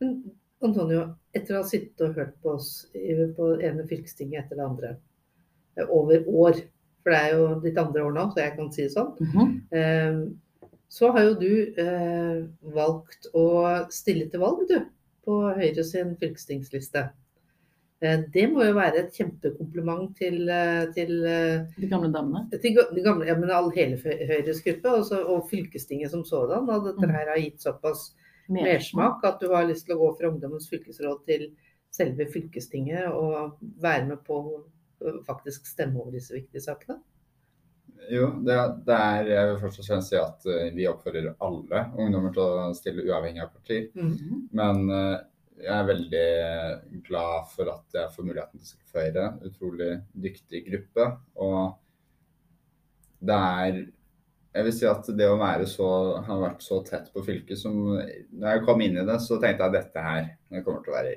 Men 0.00 0.16
Antonio, 0.64 1.02
etter 1.36 1.56
å 1.56 1.62
ha 1.62 1.68
sittet 1.68 2.02
og 2.04 2.16
hørt 2.16 2.34
på 2.44 2.56
oss 2.56 2.70
på 2.92 3.50
ene 3.64 3.84
fylkestinget 3.88 4.44
etter 4.44 4.58
det 4.60 4.66
andre 4.66 5.86
over 5.92 6.28
år, 6.28 6.60
for 7.04 7.12
det 7.12 7.20
er 7.20 7.36
jo 7.36 7.48
ditt 7.64 7.80
andre 7.80 8.04
år 8.04 8.14
nå, 8.16 8.26
så 8.32 8.42
jeg 8.42 8.54
kan 8.56 8.70
si 8.72 8.84
det 8.84 8.92
sånn. 8.92 9.12
Mm 9.20 9.32
-hmm. 9.32 10.28
Så 10.88 11.10
har 11.12 11.24
jo 11.26 11.36
du 11.40 11.52
eh, 11.82 12.42
valgt 12.74 13.28
å 13.34 13.46
stille 13.92 14.28
til 14.30 14.42
valg, 14.42 14.66
du, 14.70 14.78
på 15.26 15.38
Høyre 15.58 15.84
sin 15.84 16.14
fylkestingsliste. 16.20 17.08
Eh, 18.04 18.20
det 18.32 18.44
må 18.52 18.64
jo 18.66 18.76
være 18.76 19.06
et 19.06 19.16
kjempekompliment 19.16 20.10
til, 20.18 20.42
eh, 20.52 20.84
til 20.92 21.12
eh, 21.24 21.64
De 21.80 21.88
gamle 21.88 22.10
damene? 22.12 22.44
Til 22.52 22.76
de 22.76 23.04
gamle, 23.04 23.26
ja, 23.28 23.36
men 23.38 23.50
all, 23.50 23.70
hele 23.76 23.96
Høyres 23.96 24.60
gruppe 24.64 24.92
også, 25.00 25.22
og 25.32 25.48
fylkestinget 25.50 26.12
som 26.12 26.24
sådan. 26.24 26.68
At 26.70 26.84
dette 26.90 27.08
mm. 27.08 27.14
her 27.16 27.32
har 27.32 27.40
gitt 27.40 27.64
såpass 27.64 28.10
mersmak 28.52 29.24
at 29.26 29.40
du 29.40 29.48
har 29.50 29.66
lyst 29.66 29.88
til 29.88 29.96
å 29.96 30.02
gå 30.04 30.12
fra 30.18 30.30
Ungdommens 30.30 30.68
fylkesråd 30.70 31.24
til 31.26 31.48
selve 31.90 32.28
fylkestinget 32.30 33.08
og 33.10 33.56
være 33.82 34.04
med 34.12 34.20
på 34.26 34.36
å 34.38 34.60
faktisk 35.26 35.66
stemme 35.66 35.98
over 35.98 36.14
disse 36.14 36.34
viktige 36.36 36.62
sakene? 36.62 37.00
Jo, 38.10 38.26
det, 38.46 38.56
det, 38.86 38.96
er 38.96 39.30
Jeg 39.30 39.48
vil 39.50 39.62
først 39.62 39.80
og 39.82 39.88
fremst 39.88 40.12
si 40.12 40.18
at 40.20 40.44
uh, 40.48 40.66
vi 40.76 40.86
oppfordrer 40.90 41.32
alle 41.42 41.80
ungdommer 41.98 42.34
til 42.34 42.44
å 42.44 42.68
stille 42.76 43.06
uavhengig 43.06 43.42
av 43.42 43.54
parti. 43.54 43.80
Mm 43.94 44.12
-hmm. 44.12 44.44
Men 44.60 44.90
uh, 44.90 45.16
jeg 45.56 45.72
er 45.72 45.88
veldig 45.88 47.02
glad 47.06 47.50
for 47.54 47.72
at 47.72 47.98
jeg 47.98 48.12
får 48.14 48.28
muligheten 48.28 48.60
til 48.60 48.78
å 48.78 48.90
føre. 48.92 49.26
Utrolig 49.48 49.90
dyktig 50.12 50.64
gruppe. 50.70 51.10
Og 51.34 51.76
det 53.20 53.34
er 53.34 53.86
Jeg 54.56 54.64
vil 54.64 54.72
si 54.72 54.86
at 54.88 55.08
det 55.18 55.26
å 55.28 55.36
være 55.36 55.66
så, 55.68 55.86
ha 56.24 56.36
vært 56.40 56.62
så 56.64 56.78
tett 56.84 57.10
på 57.12 57.22
fylket 57.24 57.58
som 57.58 57.74
Når 57.76 58.46
jeg 58.50 58.62
kom 58.64 58.80
inn 58.80 58.96
i 58.96 59.04
det, 59.04 59.18
så 59.20 59.36
tenkte 59.36 59.64
jeg 59.64 59.68
at 59.68 59.72
dette 59.72 60.00
her 60.00 60.30
det 60.48 60.64
kommer 60.64 60.80
til 60.80 60.94
å 60.94 60.96
være 60.96 61.16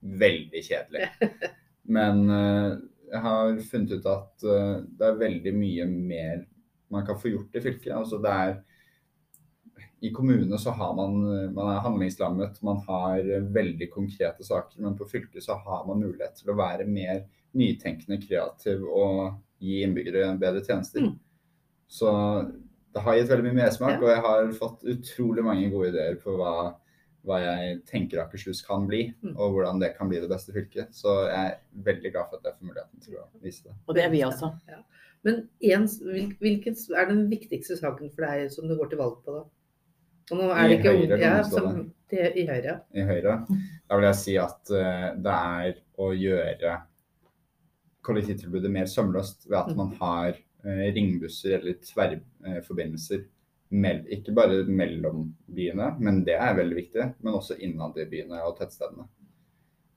veldig 0.00 0.62
kjedelig. 0.62 1.08
Men 1.96 2.30
uh, 2.30 2.76
jeg 3.10 3.22
har 3.22 3.58
funnet 3.70 3.96
ut 3.96 4.08
at 4.10 4.46
uh, 4.46 4.78
det 4.86 5.08
er 5.08 5.20
veldig 5.20 5.52
mye 5.56 5.86
mer 5.90 6.46
man 6.92 7.06
kan 7.06 7.18
få 7.18 7.32
gjort 7.32 7.56
i 7.58 7.62
fylket. 7.62 7.92
Altså 7.96 8.18
det 8.22 8.32
er 8.32 8.56
i 10.04 10.10
kommunene 10.14 10.58
så 10.60 10.74
har 10.76 10.92
man, 10.94 11.16
man 11.56 11.70
er 11.72 11.82
handlingslammet, 11.82 12.60
man 12.62 12.78
har 12.86 13.26
veldig 13.52 13.88
konkrete 13.90 14.44
saker. 14.44 14.78
Men 14.84 14.94
på 14.98 15.08
fylket 15.08 15.42
så 15.42 15.56
har 15.56 15.86
man 15.88 16.02
mulighet 16.04 16.36
til 16.38 16.52
å 16.52 16.58
være 16.58 16.86
mer 16.86 17.24
nytenkende, 17.56 18.20
kreativ 18.22 18.84
og 18.86 19.38
gi 19.62 19.80
innbyggere 19.82 20.34
bedre 20.40 20.62
tjenester. 20.64 21.08
Mm. 21.08 21.16
Så 21.88 22.12
det 22.94 23.04
har 23.04 23.16
gitt 23.18 23.30
veldig 23.30 23.48
mye 23.48 23.60
mersmak, 23.60 23.96
ja. 23.96 24.02
og 24.02 24.10
jeg 24.10 24.24
har 24.26 24.52
fått 24.56 24.84
utrolig 24.92 25.44
mange 25.44 25.70
gode 25.72 25.90
ideer 25.92 26.18
på 26.20 26.36
hva 26.38 26.54
hva 27.26 27.40
jeg 27.42 27.80
tenker 27.90 28.22
Akershus 28.22 28.62
kan 28.66 28.86
bli, 28.88 29.08
mm. 29.22 29.34
og 29.34 29.56
hvordan 29.56 29.80
det 29.82 29.92
kan 29.96 30.10
bli 30.10 30.20
det 30.22 30.30
beste 30.30 30.54
fylket. 30.54 30.94
Så 30.94 31.14
jeg 31.26 31.50
er 31.50 31.58
veldig 31.88 32.12
glad 32.14 32.30
for 32.30 32.38
at 32.38 32.48
jeg 32.48 32.58
får 32.58 32.70
muligheten 32.70 33.02
til 33.02 33.18
å 33.18 33.26
vise 33.42 33.66
det. 33.66 33.74
Og 33.86 33.98
det 33.98 34.06
er 34.06 34.12
vi 34.14 34.22
også. 34.26 34.52
Ja. 34.70 34.80
Men 35.26 35.42
en, 35.74 35.86
hvilken 36.38 36.78
er 36.94 37.08
den 37.10 37.24
viktigste 37.32 37.78
saken 37.80 38.12
for 38.14 38.28
deg 38.28 38.50
som 38.54 38.68
du 38.70 38.76
går 38.78 38.92
til 38.92 39.02
valg 39.02 39.18
på, 39.26 39.40
da? 39.40 39.46
I 40.26 40.78
Høyre, 40.82 41.18
ja, 41.22 41.34
som, 41.46 41.84
det, 42.10 42.32
I 42.34 42.46
Høyre. 42.48 42.80
I 42.94 43.04
Høyre. 43.06 43.36
Da 43.86 43.98
vil 43.98 44.08
jeg 44.08 44.18
si 44.18 44.34
at 44.42 44.72
uh, 44.74 45.12
det 45.22 45.34
er 45.34 45.76
å 46.02 46.10
gjøre 46.18 46.72
kollektivtilbudet 48.06 48.72
mer 48.74 48.90
sømløst 48.90 49.46
ved 49.46 49.58
at 49.60 49.70
mm. 49.70 49.78
man 49.78 49.92
har 50.00 50.40
uh, 50.66 50.84
ringbusser 50.96 51.60
eller 51.60 51.78
tverrforbindelser 51.86 53.22
uh, 53.22 53.30
ikke 53.70 54.34
bare 54.34 54.62
mellom 54.68 55.26
byene, 55.46 55.90
men 55.98 56.22
det 56.24 56.36
er 56.38 56.56
veldig 56.56 56.76
viktig, 56.76 57.06
men 57.22 57.34
også 57.34 57.58
innad 57.58 57.98
i 57.98 58.06
byene 58.10 58.42
og 58.46 58.56
tettstedene. 58.58 59.06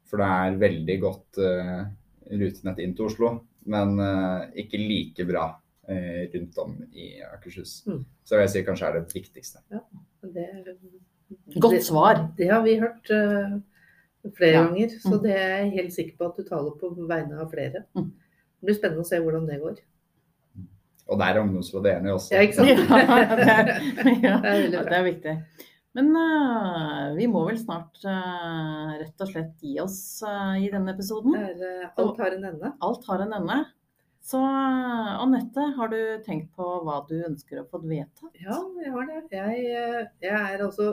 For 0.09 0.21
det 0.21 0.27
er 0.27 0.59
veldig 0.63 0.97
godt 1.03 1.39
uh, 1.43 1.83
rutenett 2.31 2.81
inn 2.81 2.95
til 2.97 3.05
Oslo, 3.05 3.33
men 3.69 3.99
uh, 4.01 4.47
ikke 4.57 4.81
like 4.81 5.25
bra 5.29 5.51
uh, 5.53 6.23
rundt 6.33 6.57
om 6.63 6.77
i 6.91 7.11
Akershus. 7.27 7.83
Mm. 7.85 8.01
Så 8.23 8.35
jeg 8.35 8.41
vil 8.41 8.53
si 8.55 8.63
kanskje 8.65 8.87
er 8.89 8.97
det 8.97 9.13
viktigste. 9.13 9.61
Ja, 9.69 9.83
det, 10.25 10.47
godt 11.61 11.83
svar. 11.85 12.23
Det, 12.23 12.39
det, 12.41 12.49
har 12.55 12.65
vi 12.65 12.79
hørt 12.81 13.13
flere 14.35 14.55
ja. 14.55 14.65
ganger, 14.65 14.97
så 14.97 15.13
mm. 15.13 15.21
det 15.27 15.37
er 15.37 15.53
jeg 15.53 15.75
helt 15.77 15.93
sikker 15.93 16.17
på 16.17 16.31
at 16.31 16.41
du 16.41 16.49
taler 16.49 16.73
på 16.81 16.91
vegne 16.97 17.37
av 17.45 17.53
flere. 17.53 17.85
Mm. 17.93 18.09
Det 18.59 18.67
blir 18.67 18.81
spennende 18.81 19.05
å 19.05 19.07
se 19.07 19.21
hvordan 19.21 19.45
det 19.47 19.61
går. 19.61 19.77
Og 21.09 21.17
der 21.17 21.33
er 21.33 21.41
ungdomsrådet 21.41 21.95
enig 21.95 22.13
også. 22.13 22.35
Ja, 22.35 22.43
ikke 22.45 22.59
sant? 22.59 22.69
ja, 22.69 23.17
det, 23.39 23.47
er, 23.49 23.73
ja, 24.21 24.83
det 24.85 24.99
er 24.99 25.07
viktig. 25.07 25.35
Men 25.97 26.11
uh, 26.13 27.17
vi 27.17 27.25
må 27.31 27.41
vel 27.47 27.57
snart 27.57 27.97
uh, 28.05 28.93
rett 28.99 29.25
og 29.25 29.31
slett 29.31 29.65
gi 29.65 29.79
oss 29.81 29.97
uh, 30.21 30.53
i 30.61 30.69
denne 30.69 30.93
episoden. 30.93 31.33
Er, 31.39 31.89
alt 31.97 32.21
har 32.21 32.37
en 32.37 32.47
ende. 32.51 32.73
Alt 32.85 33.09
har 33.09 33.25
en 33.25 33.35
ende. 33.39 33.59
Så 34.29 34.39
Anette, 34.39 35.63
har 35.77 35.89
du 35.89 35.99
tenkt 36.25 36.51
på 36.53 36.65
hva 36.85 36.99
du 37.09 37.15
ønsker 37.23 37.63
å 37.63 37.67
få 37.71 37.81
vedtatt? 37.81 38.35
Ja, 38.43 38.59
jeg 38.83 38.93
har 38.93 39.07
det. 39.09 39.21
Jeg, 39.33 40.09
jeg 40.21 40.35
er 40.35 40.65
altså 40.67 40.91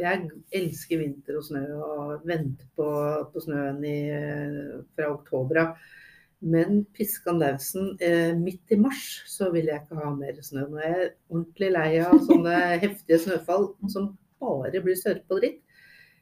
jeg 0.00 0.28
elsker 0.56 1.00
vinter 1.02 1.38
og 1.40 1.44
snø 1.44 1.62
og 1.76 2.28
venter 2.28 2.68
på, 2.76 2.86
på 3.32 3.42
snøen 3.44 3.82
i, 3.84 3.96
fra 4.94 5.10
oktober 5.12 5.60
av. 5.64 5.90
Men 6.40 6.84
piska 6.96 7.34
lausen 7.36 7.98
eh, 8.00 8.32
midt 8.36 8.72
i 8.72 8.78
mars, 8.80 9.02
så 9.28 9.50
vil 9.52 9.68
jeg 9.68 9.82
ikke 9.82 9.98
ha 10.00 10.12
mer 10.16 10.38
snø. 10.40 10.64
Nå 10.70 10.80
er 10.80 10.94
jeg 10.94 11.10
ordentlig 11.28 11.72
lei 11.74 11.90
av 12.00 12.16
sånne 12.24 12.54
heftige 12.84 13.20
snøfall 13.26 13.74
som 13.92 14.14
bare 14.40 14.80
blir 14.80 14.96
sørpe 14.96 15.36
og 15.36 15.42
dritt. 15.42 15.60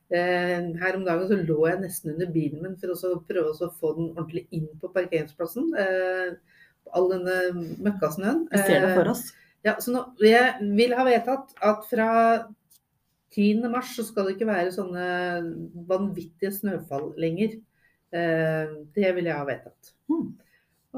Eh, 0.09 0.71
her 0.81 0.97
om 0.97 1.05
dagen 1.05 1.29
så 1.29 1.37
lå 1.37 1.59
jeg 1.69 1.83
nesten 1.83 2.15
under 2.15 2.31
bilen 2.33 2.65
min 2.65 2.79
for 2.81 2.95
å 2.95 3.19
prøve 3.29 3.53
å 3.53 3.73
få 3.79 3.93
den 3.99 4.11
ordentlig 4.15 4.47
inn 4.57 4.71
på 4.81 4.91
parkeringsplassen. 4.95 5.71
Eh, 5.79 6.31
all 6.97 7.11
denne 7.13 7.39
møkkasnøen. 7.85 8.47
Vi 8.51 8.63
ser 8.65 8.87
det 8.87 8.95
for 8.97 9.05
eh, 9.05 9.13
oss. 9.13 9.29
Ja, 9.67 9.77
så 9.83 9.93
nå, 9.93 10.05
jeg 10.25 10.71
vil 10.79 10.95
ha 10.97 11.05
vedtatt 11.07 11.55
at 11.67 11.87
fra 11.91 12.11
10. 13.35 13.67
mars 13.69 13.93
så 13.99 14.07
skal 14.07 14.27
det 14.27 14.39
ikke 14.39 14.49
være 14.49 14.73
sånne 14.73 15.09
vanvittige 15.89 16.55
snøfall 16.57 17.11
lenger. 17.21 17.59
Eh, 18.14 18.77
det 18.97 19.14
vil 19.16 19.29
jeg 19.29 19.37
ha 19.37 19.47
vedtatt. 19.49 19.94
Hmm. 20.09 20.31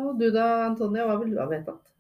Og 0.01 0.18
du 0.20 0.29
da, 0.31 0.46
Antonio, 0.68 1.07
hva 1.09 1.16
vil 1.23 1.35
du 1.35 1.40
ha 1.42 1.49
vedtatt? 1.51 1.90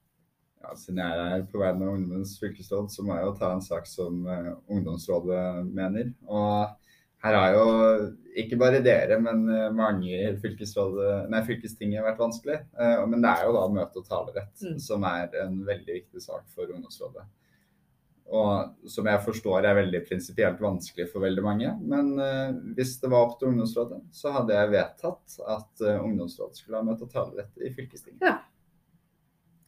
Ja, 0.60 0.74
Siden 0.76 1.00
jeg 1.00 1.24
er 1.24 1.46
på 1.50 1.62
vegne 1.62 1.86
av 1.86 1.96
Ungdommens 1.96 2.36
fylkesråd, 2.40 2.90
så 2.92 3.04
må 3.04 3.16
jeg 3.16 3.26
jo 3.26 3.36
ta 3.40 3.54
en 3.54 3.64
sak 3.64 3.88
som 3.88 4.20
uh, 4.28 4.52
Ungdomsrådet 4.70 5.64
mener. 5.66 6.12
Og 6.28 6.68
her 7.24 7.36
har 7.36 7.56
jo 7.56 7.64
ikke 8.38 8.58
bare 8.60 8.82
dere, 8.84 9.16
men 9.24 9.42
uh, 9.48 9.70
mange 9.74 10.12
i 10.12 10.34
fylkestinget 10.40 12.04
vært 12.04 12.20
vanskelig. 12.20 12.60
Uh, 12.76 13.02
men 13.08 13.24
det 13.24 13.32
er 13.32 13.48
jo 13.48 13.56
da 13.56 13.66
møte- 13.72 14.04
og 14.04 14.08
talerett 14.08 14.66
mm. 14.68 14.78
som 14.84 15.06
er 15.08 15.32
en 15.42 15.62
veldig 15.66 16.00
viktig 16.02 16.22
sak 16.28 16.44
for 16.54 16.68
Ungdomsrådet. 16.68 17.24
Og 18.30 18.90
som 18.90 19.08
jeg 19.10 19.22
forstår 19.24 19.66
er 19.66 19.78
veldig 19.80 20.00
prinsipielt 20.06 20.60
vanskelig 20.62 21.08
for 21.10 21.24
veldig 21.24 21.42
mange. 21.42 21.72
Men 21.82 22.12
uh, 22.20 22.52
hvis 22.76 22.94
det 23.02 23.10
var 23.10 23.26
opp 23.26 23.40
til 23.40 23.50
ungdomsrådet, 23.50 23.98
så 24.14 24.34
hadde 24.36 24.54
jeg 24.54 24.70
vedtatt 24.76 25.40
at 25.56 25.82
uh, 25.82 25.96
ungdomsrådet 26.04 26.60
skulle 26.60 26.78
ha 26.78 26.86
møte- 26.86 27.08
og 27.08 27.10
talerett 27.10 27.58
i 27.58 27.72
fylkestinget. 27.74 28.22
Ja. 28.22 28.38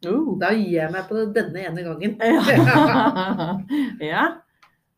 Uh, 0.07 0.37
da 0.38 0.53
gir 0.55 0.77
jeg 0.77 0.94
meg 0.94 1.11
på 1.11 1.18
det 1.18 1.27
denne 1.40 1.66
ene 1.66 1.87
gangen. 1.88 2.16
ja. 4.12 4.29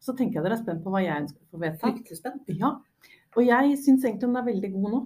Så 0.05 0.13
tenker 0.13 0.39
jeg 0.39 0.45
dere 0.45 0.59
er 0.59 0.61
spent 0.61 0.85
på 0.85 0.93
hva 0.93 1.01
jeg 1.01 1.25
ønsker 1.25 1.57
å 1.57 1.63
vedta. 1.63 1.89
Fryktelig 1.89 2.21
spent. 2.21 2.53
Ja. 2.61 2.77
Og 3.35 3.47
jeg 3.47 3.77
syns 3.81 4.05
egentlig 4.05 4.29
hun 4.29 4.41
er 4.41 4.49
veldig 4.51 4.71
god 4.77 4.89
nå. 4.93 5.03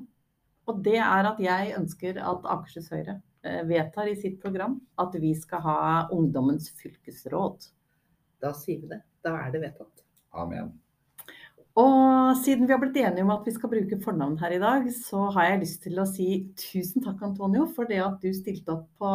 Og 0.69 0.85
det 0.85 0.99
er 1.01 1.31
at 1.31 1.39
jeg 1.41 1.75
ønsker 1.79 2.19
at 2.21 2.49
Akershus 2.53 2.91
Høyre 2.93 3.21
eh, 3.47 3.63
vedtar 3.69 4.11
i 4.11 4.17
sitt 4.19 4.37
program 4.43 4.77
at 5.01 5.15
vi 5.23 5.33
skal 5.39 5.63
ha 5.65 5.79
Ungdommens 6.13 6.69
fylkesråd. 6.81 7.71
Da 8.43 8.53
sier 8.57 8.83
vi 8.83 8.91
det. 8.91 9.01
Da 9.25 9.39
er 9.45 9.55
det 9.55 9.63
vedtatt. 9.65 10.05
Amen. 10.39 10.77
Og 11.79 12.39
siden 12.43 12.67
vi 12.67 12.75
har 12.75 12.81
blitt 12.83 12.97
enige 12.99 13.23
om 13.23 13.31
at 13.31 13.45
vi 13.47 13.53
skal 13.55 13.71
bruke 13.71 14.01
fornavn 14.03 14.39
her 14.41 14.57
i 14.57 14.63
dag, 14.63 14.89
så 14.95 15.29
har 15.37 15.53
jeg 15.53 15.61
lyst 15.61 15.85
til 15.85 16.01
å 16.03 16.07
si 16.09 16.29
tusen 16.59 17.05
takk, 17.05 17.21
Antonio, 17.23 17.69
for 17.77 17.87
det 17.91 18.01
at 18.03 18.19
du 18.25 18.33
stilte 18.35 18.75
opp 18.75 18.89
på, 18.99 19.13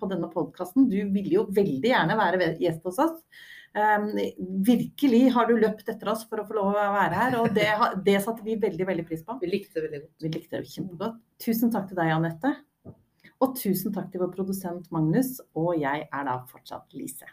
på 0.00 0.08
denne 0.08 0.30
podkasten. 0.32 0.88
Du 0.88 0.96
ville 1.12 1.34
jo 1.34 1.44
veldig 1.52 1.92
gjerne 1.92 2.16
være 2.16 2.54
gjest 2.62 2.88
hos 2.88 3.02
oss. 3.04 3.20
Um, 3.76 4.08
virkelig 4.64 5.26
har 5.34 5.50
du 5.50 5.58
løpt 5.60 5.90
etter 5.92 6.08
oss 6.08 6.22
for 6.30 6.40
å 6.40 6.46
få 6.48 6.56
lov 6.56 6.70
å 6.72 6.86
være 6.94 7.18
her, 7.18 7.36
og 7.42 7.50
det, 7.52 7.68
det 8.06 8.16
satte 8.24 8.46
vi 8.46 8.56
veldig 8.62 8.86
veldig 8.88 9.04
pris 9.10 9.20
på. 9.26 9.36
Vi 9.42 9.50
likte 9.52 9.76
det 9.76 9.90
veldig 9.90 10.00
godt. 10.06 10.14
Vi 10.24 10.32
likte 10.32 10.62
det 10.62 10.72
kjempegodt. 10.72 11.18
Tusen 11.44 11.74
takk 11.74 11.90
til 11.90 12.00
deg, 12.00 12.14
Anette. 12.16 12.54
Og 13.44 13.52
tusen 13.60 13.92
takk 13.92 14.08
til 14.08 14.24
vår 14.24 14.32
produsent 14.32 14.88
Magnus, 14.94 15.36
og 15.52 15.74
jeg 15.76 16.08
er 16.08 16.30
da 16.30 16.38
fortsatt 16.48 16.96
Lise. 16.96 17.28